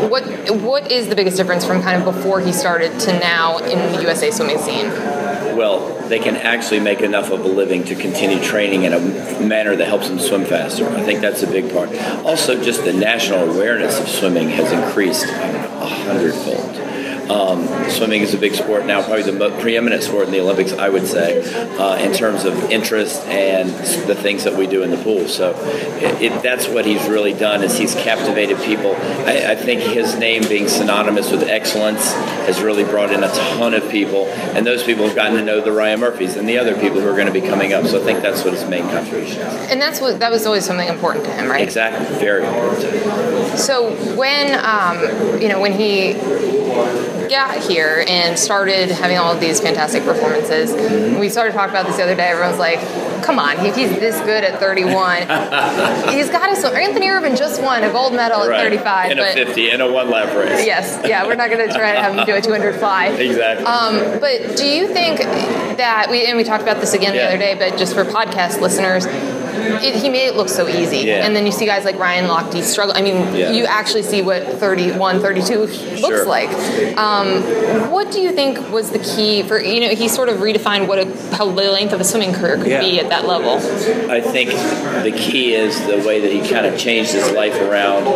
What 0.09 0.23
what 0.61 0.91
is 0.91 1.07
the 1.07 1.15
biggest 1.15 1.37
difference 1.37 1.65
from 1.65 1.81
kind 1.81 2.01
of 2.01 2.13
before 2.13 2.39
he 2.39 2.51
started 2.51 2.99
to 3.01 3.19
now 3.19 3.57
in 3.57 3.79
the 3.93 4.01
USA 4.01 4.31
swimming 4.31 4.59
scene? 4.59 4.91
well, 5.55 5.97
they 6.07 6.19
can 6.19 6.35
actually 6.35 6.79
make 6.79 7.01
enough 7.01 7.31
of 7.31 7.39
a 7.41 7.47
living 7.47 7.83
to 7.85 7.95
continue 7.95 8.43
training 8.43 8.83
in 8.83 8.93
a 8.93 8.99
manner 9.39 9.75
that 9.75 9.87
helps 9.87 10.09
them 10.09 10.19
swim 10.19 10.45
faster. 10.45 10.87
I 10.87 11.01
think 11.01 11.21
that's 11.21 11.43
a 11.43 11.47
big 11.47 11.71
part. 11.71 11.95
Also, 12.25 12.61
just 12.61 12.83
the 12.83 12.93
national 12.93 13.49
awareness 13.49 13.99
of 13.99 14.07
swimming 14.07 14.49
has 14.49 14.71
increased 14.71 15.25
a 15.25 15.87
hundredfold. 15.87 16.75
Um, 17.29 17.67
swimming 17.89 18.21
is 18.21 18.33
a 18.33 18.37
big 18.37 18.53
sport 18.53 18.85
now, 18.85 19.01
probably 19.01 19.23
the 19.23 19.31
mo- 19.31 19.59
preeminent 19.59 20.03
sport 20.03 20.27
in 20.27 20.31
the 20.31 20.39
Olympics, 20.41 20.73
I 20.73 20.89
would 20.89 21.07
say, 21.07 21.41
uh, 21.77 21.97
in 21.97 22.13
terms 22.13 22.45
of 22.45 22.53
interest 22.69 23.21
and 23.25 23.69
the 24.07 24.15
things 24.15 24.43
that 24.43 24.55
we 24.55 24.67
do 24.67 24.83
in 24.83 24.91
the 24.91 24.97
pool. 24.97 25.27
So, 25.27 25.55
it, 25.99 26.21
it, 26.21 26.43
that's 26.43 26.67
what 26.67 26.85
he's 26.85 27.07
really 27.07 27.33
done 27.33 27.63
is 27.63 27.77
he's 27.77 27.95
captivated 27.95 28.57
people. 28.59 28.95
I, 28.95 29.51
I 29.51 29.55
think 29.55 29.81
his 29.81 30.15
name 30.15 30.43
being 30.47 30.67
synonymous 30.67 31.31
with 31.31 31.43
excellence 31.43 32.13
has 32.45 32.61
really 32.61 32.83
brought 32.83 33.11
in 33.11 33.23
a 33.23 33.29
ton 33.29 33.73
of 33.73 33.89
people, 33.89 34.25
and 34.55 34.65
those 34.65 34.83
people 34.83 35.05
have 35.05 35.15
gotten 35.15 35.35
to 35.35 35.43
know 35.43 35.61
the 35.61 35.71
Ryan 35.71 35.99
Murphys 36.01 36.35
and 36.35 36.47
the 36.47 36.57
other 36.57 36.75
people 36.75 37.01
who 37.01 37.07
are 37.07 37.15
going 37.15 37.27
to 37.27 37.33
be 37.33 37.41
coming 37.41 37.73
up. 37.73 37.85
So 37.85 38.01
I 38.01 38.03
think 38.03 38.21
that's 38.21 38.43
what 38.43 38.53
his 38.53 38.67
main 38.69 38.83
contribution 38.83 39.41
is. 39.41 39.71
And 39.71 39.81
that's 39.81 39.99
what 39.99 40.19
that 40.19 40.31
was 40.31 40.45
always 40.45 40.65
something 40.65 40.87
important 40.87 41.25
to 41.25 41.31
him, 41.31 41.49
right? 41.49 41.63
Exactly, 41.63 42.05
very 42.19 42.45
important. 42.45 43.04
So 43.57 43.91
when 44.15 44.53
um, 44.63 45.41
you 45.41 45.47
know 45.49 45.59
when 45.61 45.73
he 45.73 46.13
got 47.29 47.57
here 47.57 48.03
and 48.07 48.37
started 48.37 48.89
having 48.91 49.17
all 49.17 49.33
of 49.33 49.39
these 49.39 49.59
fantastic 49.59 50.03
performances, 50.03 50.71
we 51.19 51.29
started 51.29 51.53
talking 51.53 51.71
about 51.71 51.87
this 51.87 51.97
the 51.97 52.03
other 52.03 52.15
day. 52.15 52.29
Everyone's 52.29 52.59
like, 52.59 52.79
"Come 53.23 53.39
on, 53.39 53.65
if 53.65 53.75
he's 53.75 53.89
this 53.91 54.19
good 54.21 54.43
at 54.43 54.59
31, 54.59 55.21
he's 56.13 56.29
got 56.29 56.47
to." 56.47 56.55
swim." 56.55 56.75
Anthony 56.75 57.07
Ervin 57.09 57.35
just 57.35 57.61
won 57.61 57.83
a 57.83 57.91
gold 57.91 58.13
medal 58.13 58.41
at 58.43 58.49
Right. 58.49 58.63
35, 58.63 59.11
in 59.11 59.19
a 59.19 59.33
50 59.33 59.71
in 59.71 59.81
a 59.81 59.91
one 59.91 60.09
lap 60.09 60.35
race. 60.35 60.65
yes, 60.65 60.99
yeah, 61.07 61.25
we're 61.25 61.35
not 61.35 61.49
going 61.49 61.67
to 61.67 61.73
try 61.73 61.93
to 61.93 62.01
have 62.01 62.15
him 62.15 62.25
do 62.25 62.35
a 62.35 62.41
200 62.41 62.75
fly. 62.75 63.07
Exactly. 63.07 63.65
Um, 63.65 64.19
but 64.19 64.55
do 64.57 64.65
you 64.67 64.87
think 64.87 65.19
that 65.19 66.07
we 66.09 66.25
and 66.25 66.37
we 66.37 66.43
talked 66.43 66.63
about 66.63 66.79
this 66.79 66.93
again 66.93 67.13
the 67.13 67.23
other 67.25 67.37
day, 67.37 67.55
but 67.55 67.77
just 67.77 67.93
for 67.95 68.03
podcast 68.05 68.61
listeners, 68.61 69.05
it, 69.65 69.95
he 69.95 70.09
made 70.09 70.27
it 70.27 70.35
look 70.35 70.49
so 70.49 70.67
easy. 70.67 70.99
Yeah. 70.99 71.25
And 71.25 71.35
then 71.35 71.45
you 71.45 71.51
see 71.51 71.65
guys 71.65 71.85
like 71.85 71.97
Ryan 71.99 72.29
Lochte 72.29 72.61
struggle. 72.63 72.95
I 72.95 73.01
mean, 73.01 73.35
Yeah. 73.35 73.51
you 73.51 73.65
actually 73.65 74.03
see 74.03 74.21
what 74.21 74.43
31, 74.43 75.19
32 75.21 75.59
looks 75.59 75.75
Sure. 75.99 76.25
like. 76.25 76.49
Um, 76.97 77.41
what 77.91 78.11
do 78.11 78.19
you 78.21 78.31
think 78.31 78.71
was 78.71 78.91
the 78.91 78.99
key 78.99 79.43
for 79.43 79.59
you 79.59 79.79
know 79.81 79.89
he 79.89 80.07
sort 80.07 80.29
of 80.29 80.37
redefined 80.37 80.87
what 80.87 80.99
a, 80.99 81.35
how 81.35 81.45
the 81.45 81.71
length 81.71 81.93
of 81.93 81.99
a 82.01 82.03
swimming 82.03 82.33
career 82.33 82.57
could 82.57 82.67
Yeah. 82.67 82.79
be 82.81 82.99
at 82.99 83.09
that 83.09 83.25
level? 83.27 83.53
I 84.11 84.21
think 84.21 84.51
the 85.03 85.11
key 85.11 85.53
is 85.53 85.79
the 85.85 85.97
way 86.07 86.19
that 86.21 86.31
he 86.31 86.47
kind 86.47 86.65
of 86.65 86.77
changed 86.77 87.11
his 87.11 87.31
life 87.31 87.59
around 87.61 88.07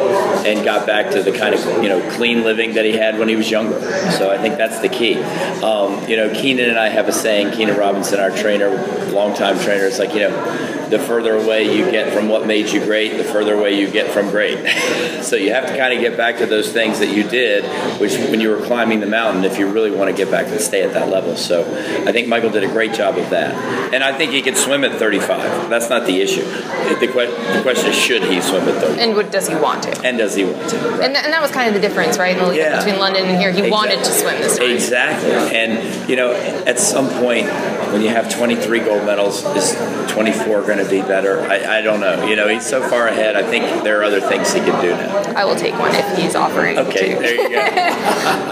and 0.46 0.64
got 0.64 0.86
back 0.86 1.12
to 1.12 1.24
the 1.24 1.32
kind 1.32 1.54
of 1.56 1.66
you 1.84 1.90
know 1.90 2.02
clean 2.12 2.44
living 2.44 2.74
that 2.76 2.86
he 2.86 2.94
had 2.94 3.18
when 3.20 3.28
he 3.30 3.36
was 3.36 3.50
younger. 3.50 3.80
So 4.12 4.32
I 4.32 4.38
think 4.38 4.58
that's 4.58 4.80
the 4.80 4.90
key. 4.90 5.16
Um, 5.64 6.08
you 6.08 6.16
know, 6.18 6.30
Keenan 6.34 6.70
and 6.70 6.80
I 6.80 6.90
have 6.90 7.08
a 7.08 7.12
saying. 7.12 7.52
Keenan 7.52 7.78
Robinson, 7.78 8.20
our 8.20 8.32
trainer, 8.32 8.70
longtime 9.12 9.60
trainer, 9.60 9.86
it's 9.86 10.00
like 10.00 10.14
you 10.14 10.22
know, 10.22 10.88
the 10.90 11.00
further 11.00 11.39
away 11.42 11.76
you 11.76 11.90
get 11.92 12.14
from 12.14 12.30
what 12.30 12.46
made 12.46 12.68
you 12.70 12.84
great, 12.84 13.18
the 13.18 13.24
further 13.24 13.54
away 13.56 13.80
you 13.80 13.90
get 13.90 14.12
from 14.12 14.30
great. 14.30 14.58
so 15.24 15.36
you 15.36 15.52
have 15.54 15.66
to 15.68 15.78
kind 15.78 15.94
of 15.94 16.00
get 16.00 16.16
back 16.18 16.38
to 16.38 16.46
those 16.46 16.72
things 16.72 17.00
that 17.00 17.10
you 17.16 17.24
did, 17.24 17.64
which 18.00 18.14
when 18.30 18.40
you 18.42 18.50
were 18.50 18.62
climbing 18.62 19.00
the 19.00 19.08
mountain, 19.08 19.44
if 19.44 19.58
you 19.60 19.70
really 19.72 19.92
want 19.92 20.10
to 20.10 20.16
get 20.16 20.32
back 20.32 20.48
and 20.48 20.60
stay 20.60 20.84
at 20.84 20.94
that 20.94 21.10
level. 21.10 21.36
So 21.36 21.62
I 22.08 22.12
think 22.12 22.28
Michael 22.28 22.50
did 22.50 22.64
a 22.64 22.68
great 22.68 22.94
job 22.94 23.18
of 23.18 23.30
that, 23.32 23.54
and 23.94 24.04
I 24.04 24.16
think 24.18 24.32
he 24.32 24.42
could 24.42 24.58
swim 24.58 24.84
at 24.84 24.98
35. 25.00 25.70
That's 25.70 25.90
not 25.90 26.06
the 26.06 26.22
issue. 26.22 26.44
The, 26.44 27.08
que- 27.08 27.56
the 27.56 27.60
question 27.62 27.90
is, 27.90 27.96
should 27.96 28.24
he 28.24 28.42
swim 28.42 28.64
at 28.68 28.82
30? 28.82 29.02
And 29.02 29.16
what 29.16 29.32
does 29.32 29.48
he 29.48 29.56
want 29.56 29.84
to? 29.84 30.02
And 30.06 30.18
does 30.18 30.36
he 30.36 30.46
want 30.46 30.70
to? 30.70 30.78
And, 31.04 31.14
th- 31.14 31.24
and 31.26 31.34
that 31.34 31.42
was 31.42 31.52
kind 31.52 31.68
of 31.68 31.74
the 31.74 31.80
difference, 31.80 32.18
right? 32.18 32.38
In 32.38 32.44
the 32.50 32.56
Yeah. 32.56 32.78
between 32.84 33.00
London 33.00 33.26
and 33.26 33.38
here, 33.40 33.52
he 33.52 33.70
wanted 33.70 34.00
to 34.04 34.12
swim 34.12 34.40
this 34.42 34.58
time. 34.58 34.72
Exactly. 34.72 35.32
And, 35.56 36.10
you 36.10 36.16
know, 36.16 36.34
at 36.34 36.80
some 36.80 37.08
point, 37.22 37.48
when 37.92 38.02
you 38.02 38.10
have 38.10 38.34
23 38.34 38.80
gold 38.80 39.06
medals, 39.06 39.44
is 39.56 39.76
24 40.12 40.62
going 40.64 40.78
to 40.84 40.90
be 40.90 41.02
better? 41.02 41.29
I, 41.38 41.80
I 41.80 41.82
don't 41.82 42.00
know. 42.00 42.26
You 42.26 42.36
know, 42.36 42.48
he's 42.48 42.66
so 42.66 42.82
far 42.82 43.08
ahead. 43.08 43.36
I 43.36 43.44
think 43.44 43.84
there 43.84 44.00
are 44.00 44.04
other 44.04 44.22
things 44.22 44.54
he 44.54 44.60
can 44.60 44.82
do 44.82 44.92
now. 44.92 45.34
I 45.36 45.46
will 45.46 45.56
take 45.56 45.74
one 45.78 45.94
if 45.94 46.18
he's 46.18 46.36
offering. 46.36 46.78
Okay, 46.78 47.14
there 47.14 47.36
you 47.36 47.50
go. 47.50 47.60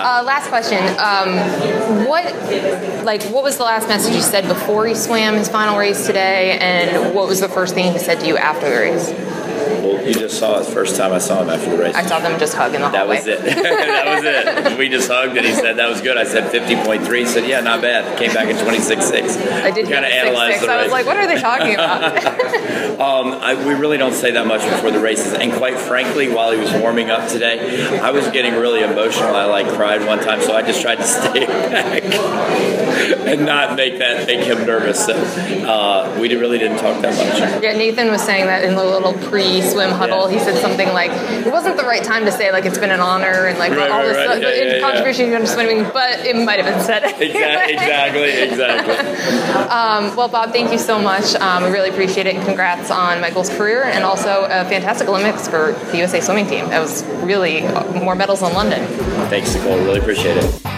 Uh, 0.08 0.24
last 0.26 0.48
question. 0.48 0.80
Um, 1.00 2.08
what, 2.08 2.24
like, 3.04 3.24
what 3.24 3.44
was 3.44 3.58
the 3.58 3.64
last 3.64 3.88
message 3.88 4.16
you 4.16 4.22
said 4.22 4.48
before 4.48 4.88
he 4.88 4.96
swam 4.96 5.34
his 5.36 5.50
final 5.50 5.78
race 5.78 6.06
today, 6.06 6.58
and 6.60 7.14
what 7.14 7.28
was 7.28 7.42
the 7.42 7.50
first 7.50 7.74
thing 7.74 7.92
he 7.92 8.00
said 8.00 8.20
to 8.22 8.28
you 8.28 8.38
after 8.38 8.70
the 8.70 8.76
race? 8.76 9.10
You 10.08 10.14
just 10.14 10.40
saw 10.40 10.60
it 10.60 10.66
first 10.66 10.96
time 10.96 11.12
I 11.12 11.18
saw 11.20 11.42
him 11.44 11.50
after 11.50 11.70
the 11.72 11.78
race. 11.78 11.96
I 11.96 12.04
saw 12.06 12.20
them 12.20 12.40
just 12.40 12.54
hug 12.54 12.74
in 12.74 12.82
the 12.82 12.90
That 12.90 13.00
hallway. 13.00 13.18
was 13.18 13.28
it. 13.28 13.42
that 13.46 14.06
was 14.16 14.72
it. 14.72 14.78
We 14.80 14.90
just 14.90 15.10
hugged 15.10 15.36
and 15.38 15.46
he 15.46 15.54
said 15.54 15.78
that 15.78 15.90
was 15.90 16.02
good. 16.02 16.18
I 16.18 16.24
said 16.24 16.52
50.3. 16.52 17.18
He 17.20 17.26
said, 17.26 17.48
yeah, 17.48 17.60
not 17.62 17.82
bad. 17.82 18.18
Came 18.18 18.34
back 18.34 18.48
in 18.48 18.56
26.6. 18.56 19.38
I 19.64 19.72
did 19.72 19.90
kind 19.90 20.06
of 20.06 20.12
analyze 20.12 20.54
the 20.54 20.60
six. 20.60 20.68
I 20.72 20.82
was 20.84 20.92
like, 20.92 21.06
what 21.06 21.18
are 21.18 21.28
they 21.28 21.40
talking 21.40 21.74
about? 21.74 22.68
Um, 22.98 23.34
I, 23.34 23.54
we 23.54 23.76
really 23.76 23.98
don't 23.98 24.14
say 24.16 24.32
that 24.32 24.48
much 24.48 24.62
before 24.62 24.90
the 24.90 25.00
races, 25.00 25.34
and 25.34 25.54
quite 25.54 25.78
frankly, 25.78 26.30
while 26.34 26.52
he 26.52 26.60
was 26.60 26.72
warming 26.74 27.12
up 27.12 27.30
today, 27.30 28.00
I 28.00 28.10
was 28.10 28.28
getting 28.30 28.56
really 28.56 28.82
emotional. 28.82 29.36
I 29.36 29.46
like 29.46 29.68
cried 29.68 30.04
one 30.08 30.18
time, 30.20 30.42
so 30.42 30.56
I 30.56 30.64
just 30.64 30.82
tried 30.82 30.96
to 30.96 31.04
stay 31.08 31.46
back 31.46 32.04
and 33.28 33.46
not 33.46 33.76
make 33.76 34.00
that 34.00 34.26
make 34.26 34.44
him 34.44 34.66
nervous. 34.66 35.06
So 35.06 35.14
uh, 35.14 36.18
we 36.20 36.34
really 36.36 36.58
didn't 36.58 36.80
talk 36.80 37.00
that 37.04 37.16
much. 37.16 37.64
yeah, 37.64 37.74
Nathan 37.74 38.10
was 38.10 38.24
saying 38.24 38.48
that 38.48 38.64
in 38.64 38.74
the 38.76 38.84
little 38.84 39.14
pre-swim 39.30 39.92
huddle. 39.98 40.30
Yeah. 40.30 40.38
He 40.38 40.44
said 40.44 40.58
something 40.62 40.88
like, 40.94 41.12
"It 41.46 41.52
wasn't 41.52 41.78
the 41.78 41.84
right 41.84 42.04
time 42.04 42.26
to 42.26 42.32
say 42.32 42.52
like 42.52 42.66
it's 42.66 42.78
been 42.78 42.92
an 42.92 43.00
honor 43.00 43.48
and 43.48 43.58
like 43.60 43.72
Right, 43.72 43.92
all 43.92 44.00
right, 44.00 44.08
this 44.08 44.28
right. 44.28 44.42
Yeah, 44.42 44.50
yeah, 44.50 44.76
yeah. 44.76 44.82
contribution 44.82 45.32
to 45.32 45.48
swimming," 45.48 45.84
but 45.92 46.26
it 46.26 46.36
might 46.36 46.60
have 46.64 46.74
been 46.74 46.84
said. 46.84 47.04
Exactly, 47.20 47.74
exactly, 47.74 48.30
exactly. 48.32 48.96
Um, 49.68 50.16
well, 50.16 50.28
Bob, 50.28 50.52
thank 50.52 50.72
you 50.72 50.78
so 50.78 51.00
much. 51.00 51.36
Um, 51.36 51.64
we 51.64 51.70
really 51.70 51.90
appreciate 51.90 52.26
it, 52.26 52.36
and 52.36 52.46
congrats 52.46 52.90
on 52.90 53.20
Michael's 53.22 53.50
career 53.50 53.84
and 53.84 54.04
also 54.04 54.46
a 54.46 54.64
fantastic 54.66 55.08
Olympics 55.10 55.48
for 55.48 55.74
the 55.92 55.98
USA 55.98 56.22
swimming 56.22 56.48
team. 56.48 56.70
That 56.70 56.80
was 56.80 57.04
really 57.24 57.64
uh, 57.64 57.84
more 58.02 58.16
medals 58.16 58.40
than 58.42 58.54
London. 58.54 58.86
Thanks, 59.30 59.56
Nicole. 59.56 59.78
Really 59.80 60.00
appreciate 60.00 60.38
it. 60.38 60.77